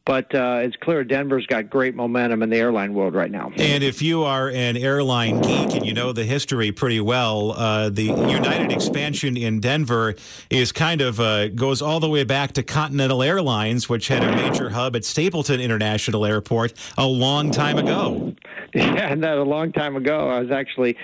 but 0.07 0.35
uh, 0.35 0.61
it's 0.63 0.77
clear 0.77 1.03
Denver's 1.03 1.47
got 1.47 1.71
great 1.71 1.95
momentum 1.95 2.43
in 2.43 2.51
the 2.51 2.57
airline 2.57 2.93
world 2.93 3.15
right 3.15 3.31
now. 3.31 3.51
And 3.57 3.83
if 3.83 4.03
you 4.03 4.25
are 4.25 4.51
an 4.51 4.77
airline 4.77 5.41
geek 5.41 5.75
and 5.75 5.87
you 5.87 5.95
know 5.95 6.13
the 6.13 6.25
history 6.25 6.73
pretty 6.73 7.01
well, 7.01 7.53
uh, 7.53 7.89
the 7.89 8.05
United 8.05 8.71
expansion 8.71 9.37
in 9.37 9.61
Denver 9.61 10.15
is 10.51 10.73
kind 10.73 11.01
of 11.01 11.21
uh, 11.21 11.49
goes 11.49 11.81
all 11.81 12.01
the 12.01 12.09
way 12.09 12.25
back 12.25 12.53
to 12.53 12.63
Continental 12.63 13.23
Airlines, 13.23 13.89
which 13.89 14.09
had 14.09 14.23
a 14.23 14.37
major 14.37 14.71
hub 14.71 14.95
at 14.95 15.05
Stapleton 15.05 15.61
International 15.61 16.27
Airport 16.27 16.75
a 16.99 17.07
long 17.07 17.51
time 17.51 17.79
ago. 17.79 18.35
Yeah, 18.75 19.15
that 19.15 19.39
a 19.39 19.43
long 19.43 19.71
time 19.71 19.95
ago. 19.95 20.29
I 20.29 20.41
was 20.41 20.51
actually 20.51 20.97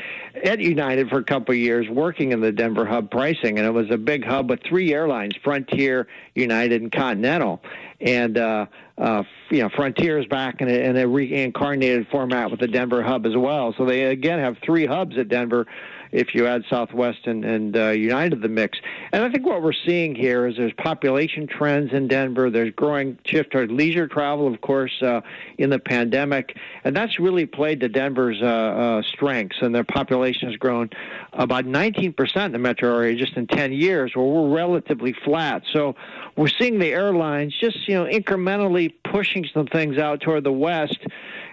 at 0.42 0.58
United 0.58 1.08
for 1.08 1.18
a 1.18 1.24
couple 1.24 1.52
of 1.52 1.58
years 1.58 1.88
working 1.88 2.32
in 2.32 2.40
the 2.40 2.50
Denver 2.50 2.84
hub 2.84 3.10
pricing, 3.10 3.58
and 3.58 3.66
it 3.66 3.70
was 3.70 3.90
a 3.90 3.96
big 3.96 4.24
hub 4.24 4.50
with 4.50 4.60
three 4.68 4.92
airlines: 4.92 5.36
Frontier, 5.44 6.08
United, 6.34 6.82
and 6.82 6.90
Continental 6.90 7.62
and 8.00 8.38
uh, 8.38 8.66
uh, 8.98 9.22
you 9.50 9.62
know 9.62 9.68
Frontier 9.68 10.18
is 10.18 10.26
back 10.26 10.60
in 10.60 10.68
a, 10.68 10.72
in 10.72 10.96
a 10.96 11.06
reincarnated 11.06 12.08
format 12.08 12.50
with 12.50 12.60
the 12.60 12.68
Denver 12.68 13.02
hub 13.02 13.26
as 13.26 13.36
well. 13.36 13.74
So 13.76 13.84
they 13.84 14.04
again 14.04 14.38
have 14.38 14.56
three 14.64 14.86
hubs 14.86 15.18
at 15.18 15.28
Denver 15.28 15.66
if 16.12 16.34
you 16.34 16.46
add 16.46 16.64
Southwest 16.68 17.26
and, 17.26 17.44
and 17.44 17.76
uh, 17.76 17.90
United 17.90 18.30
to 18.30 18.36
the 18.36 18.48
mix. 18.48 18.78
And 19.12 19.22
I 19.22 19.30
think 19.30 19.46
what 19.46 19.62
we're 19.62 19.72
seeing 19.72 20.14
here 20.14 20.46
is 20.46 20.56
there's 20.56 20.72
population 20.74 21.46
trends 21.46 21.92
in 21.92 22.08
Denver. 22.08 22.50
There's 22.50 22.72
growing 22.74 23.18
shift 23.24 23.52
toward 23.52 23.70
leisure 23.70 24.06
travel, 24.06 24.52
of 24.52 24.60
course, 24.60 25.02
uh, 25.02 25.20
in 25.58 25.70
the 25.70 25.78
pandemic, 25.78 26.56
and 26.84 26.96
that's 26.96 27.18
really 27.18 27.46
played 27.46 27.80
to 27.80 27.88
Denver's 27.88 28.40
uh, 28.42 28.46
uh 28.46 29.02
strengths. 29.02 29.58
And 29.60 29.74
their 29.74 29.84
population 29.84 30.48
has 30.48 30.56
grown 30.56 30.90
about 31.32 31.64
19% 31.64 32.44
in 32.46 32.52
the 32.52 32.58
metro 32.58 32.96
area 32.96 33.16
just 33.16 33.36
in 33.36 33.46
10 33.46 33.72
years, 33.72 34.14
where 34.14 34.26
we're 34.26 34.54
relatively 34.54 35.12
flat. 35.12 35.62
So 35.72 35.94
we're 36.36 36.48
seeing 36.48 36.78
the 36.78 36.92
airlines 36.92 37.54
just 37.60 37.88
you 37.88 37.94
know 37.94 38.04
incrementally 38.04 38.92
pushing 39.04 39.46
some 39.52 39.66
things 39.66 39.98
out 39.98 40.20
toward 40.20 40.44
the 40.44 40.52
west, 40.52 40.98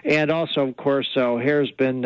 and 0.04 0.30
also, 0.30 0.66
of 0.66 0.76
course, 0.76 1.08
O'Hare's 1.16 1.70
been 1.72 2.04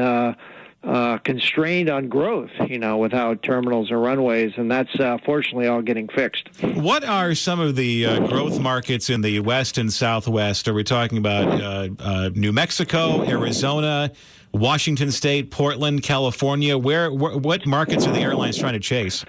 uh, 0.84 1.18
constrained 1.18 1.88
on 1.88 2.08
growth, 2.08 2.50
you 2.66 2.78
know, 2.78 2.96
without 2.96 3.42
terminals 3.42 3.90
or 3.90 3.98
runways, 3.98 4.52
and 4.56 4.70
that's 4.70 4.94
uh, 4.98 5.16
fortunately 5.24 5.68
all 5.68 5.82
getting 5.82 6.08
fixed. 6.08 6.48
What 6.62 7.04
are 7.04 7.34
some 7.34 7.60
of 7.60 7.76
the 7.76 8.06
uh, 8.06 8.26
growth 8.26 8.58
markets 8.58 9.08
in 9.08 9.20
the 9.20 9.40
West 9.40 9.78
and 9.78 9.92
Southwest? 9.92 10.66
Are 10.66 10.74
we 10.74 10.84
talking 10.84 11.18
about 11.18 11.60
uh, 11.60 11.88
uh, 12.00 12.30
New 12.34 12.52
Mexico, 12.52 13.22
Arizona, 13.24 14.10
Washington 14.52 15.12
State, 15.12 15.50
Portland, 15.50 16.02
California? 16.02 16.76
Where, 16.76 17.10
wh- 17.10 17.42
what 17.42 17.66
markets 17.66 18.06
are 18.06 18.12
the 18.12 18.20
airlines 18.20 18.58
trying 18.58 18.74
to 18.74 18.80
chase? 18.80 19.24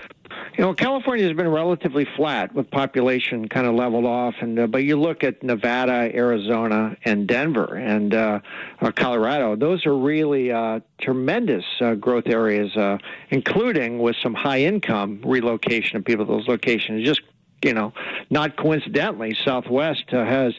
You 0.56 0.66
know, 0.66 0.74
California 0.76 1.26
has 1.26 1.36
been 1.36 1.48
relatively 1.48 2.06
flat 2.16 2.54
with 2.54 2.70
population 2.70 3.50
kind 3.50 3.66
of 3.66 3.74
leveled 3.74 4.06
off, 4.06 4.36
and 4.40 4.60
uh, 4.60 4.68
but 4.68 4.84
you 4.84 5.00
look 5.00 5.24
at 5.24 5.42
Nevada, 5.42 6.12
Arizona, 6.14 6.96
and 7.06 7.28
Denver, 7.28 7.74
and 7.74 8.14
uh, 8.14 8.40
uh, 8.80 8.92
Colorado. 8.92 9.56
Those 9.56 9.88
are 9.88 9.98
really 9.98 10.52
uh, 10.52 10.82
tremendous 11.02 11.66
uh, 11.82 11.96
growth 11.96 12.28
areas, 12.28 12.78
uh, 12.78 13.00
including 13.32 13.98
with 13.98 14.16
some 14.22 14.36
high 14.36 14.62
income 14.62 15.22
relocation 15.26 15.98
of 15.98 16.06
people 16.06 16.24
to 16.28 16.32
those 16.32 16.48
locations. 16.48 17.04
Just 17.04 17.22
you 17.64 17.74
know, 17.74 17.94
not 18.30 18.58
coincidentally, 18.58 19.36
Southwest 19.46 20.04
has 20.10 20.54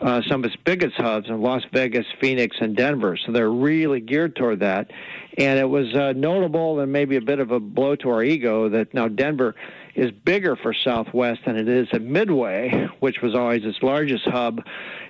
uh, 0.00 0.20
some 0.28 0.44
of 0.44 0.50
its 0.50 0.56
biggest 0.64 0.96
hubs 0.96 1.28
in 1.28 1.40
Las 1.40 1.62
Vegas, 1.72 2.06
Phoenix, 2.20 2.56
and 2.60 2.76
Denver. 2.76 3.16
So 3.16 3.32
they're 3.32 3.50
really 3.50 4.00
geared 4.00 4.36
toward 4.36 4.60
that. 4.60 4.90
And 5.38 5.58
it 5.58 5.68
was 5.68 5.94
uh, 5.94 6.12
notable 6.14 6.80
and 6.80 6.92
maybe 6.92 7.16
a 7.16 7.20
bit 7.20 7.38
of 7.38 7.50
a 7.50 7.60
blow 7.60 7.96
to 7.96 8.10
our 8.10 8.22
ego 8.22 8.68
that 8.68 8.92
now 8.92 9.08
Denver 9.08 9.54
is 9.94 10.10
bigger 10.10 10.56
for 10.56 10.74
Southwest 10.74 11.40
than 11.46 11.56
it 11.56 11.68
is 11.68 11.88
at 11.92 12.02
Midway, 12.02 12.88
which 13.00 13.22
was 13.22 13.34
always 13.34 13.64
its 13.64 13.82
largest 13.82 14.24
hub. 14.24 14.62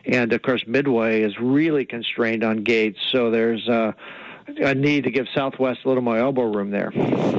And 0.05 0.33
of 0.33 0.43
course, 0.43 0.65
Midway 0.67 1.23
is 1.23 1.39
really 1.39 1.85
constrained 1.85 2.45
on 2.45 2.59
gates. 2.59 2.99
So 3.11 3.31
there's 3.31 3.69
uh, 3.69 3.93
a 4.47 4.75
need 4.75 5.05
to 5.05 5.11
give 5.11 5.27
Southwest 5.35 5.81
a 5.85 5.89
little 5.89 6.03
more 6.03 6.19
elbow 6.19 6.43
room 6.43 6.71
there. 6.71 6.91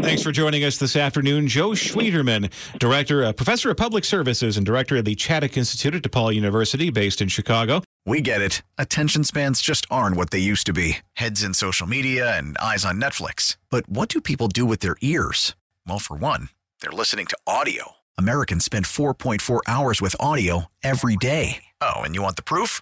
Thanks 0.01 0.21
for 0.23 0.31
joining 0.31 0.63
us 0.63 0.77
this 0.77 0.95
afternoon. 0.95 1.47
Joe 1.47 1.71
Schwieterman, 1.71 2.51
Director, 2.79 3.23
uh, 3.23 3.33
Professor 3.33 3.69
of 3.71 3.77
Public 3.77 4.05
Services 4.05 4.57
and 4.57 4.65
Director 4.65 4.97
of 4.97 5.05
the 5.05 5.15
Chaddick 5.15 5.57
Institute 5.57 5.95
at 5.95 6.03
DePaul 6.03 6.33
University, 6.33 6.89
based 6.89 7.21
in 7.21 7.27
Chicago. 7.27 7.81
We 8.05 8.21
get 8.21 8.41
it. 8.41 8.61
Attention 8.77 9.23
spans 9.23 9.61
just 9.61 9.85
aren't 9.89 10.17
what 10.17 10.31
they 10.31 10.39
used 10.39 10.65
to 10.65 10.73
be 10.73 10.97
heads 11.13 11.43
in 11.43 11.53
social 11.53 11.87
media 11.87 12.37
and 12.37 12.57
eyes 12.57 12.83
on 12.85 12.99
Netflix. 12.99 13.57
But 13.69 13.87
what 13.87 14.09
do 14.09 14.19
people 14.19 14.47
do 14.47 14.65
with 14.65 14.81
their 14.81 14.97
ears? 15.01 15.55
Well, 15.87 15.99
for 15.99 16.17
one, 16.17 16.49
they're 16.81 16.91
listening 16.91 17.27
to 17.27 17.37
audio. 17.47 17.93
Americans 18.17 18.65
spend 18.65 18.85
4.4 18.85 19.61
hours 19.67 20.01
with 20.01 20.15
audio 20.19 20.65
every 20.83 21.15
day. 21.15 21.63
Oh, 21.81 22.01
and 22.01 22.13
you 22.13 22.21
want 22.21 22.35
the 22.35 22.43
proof? 22.43 22.81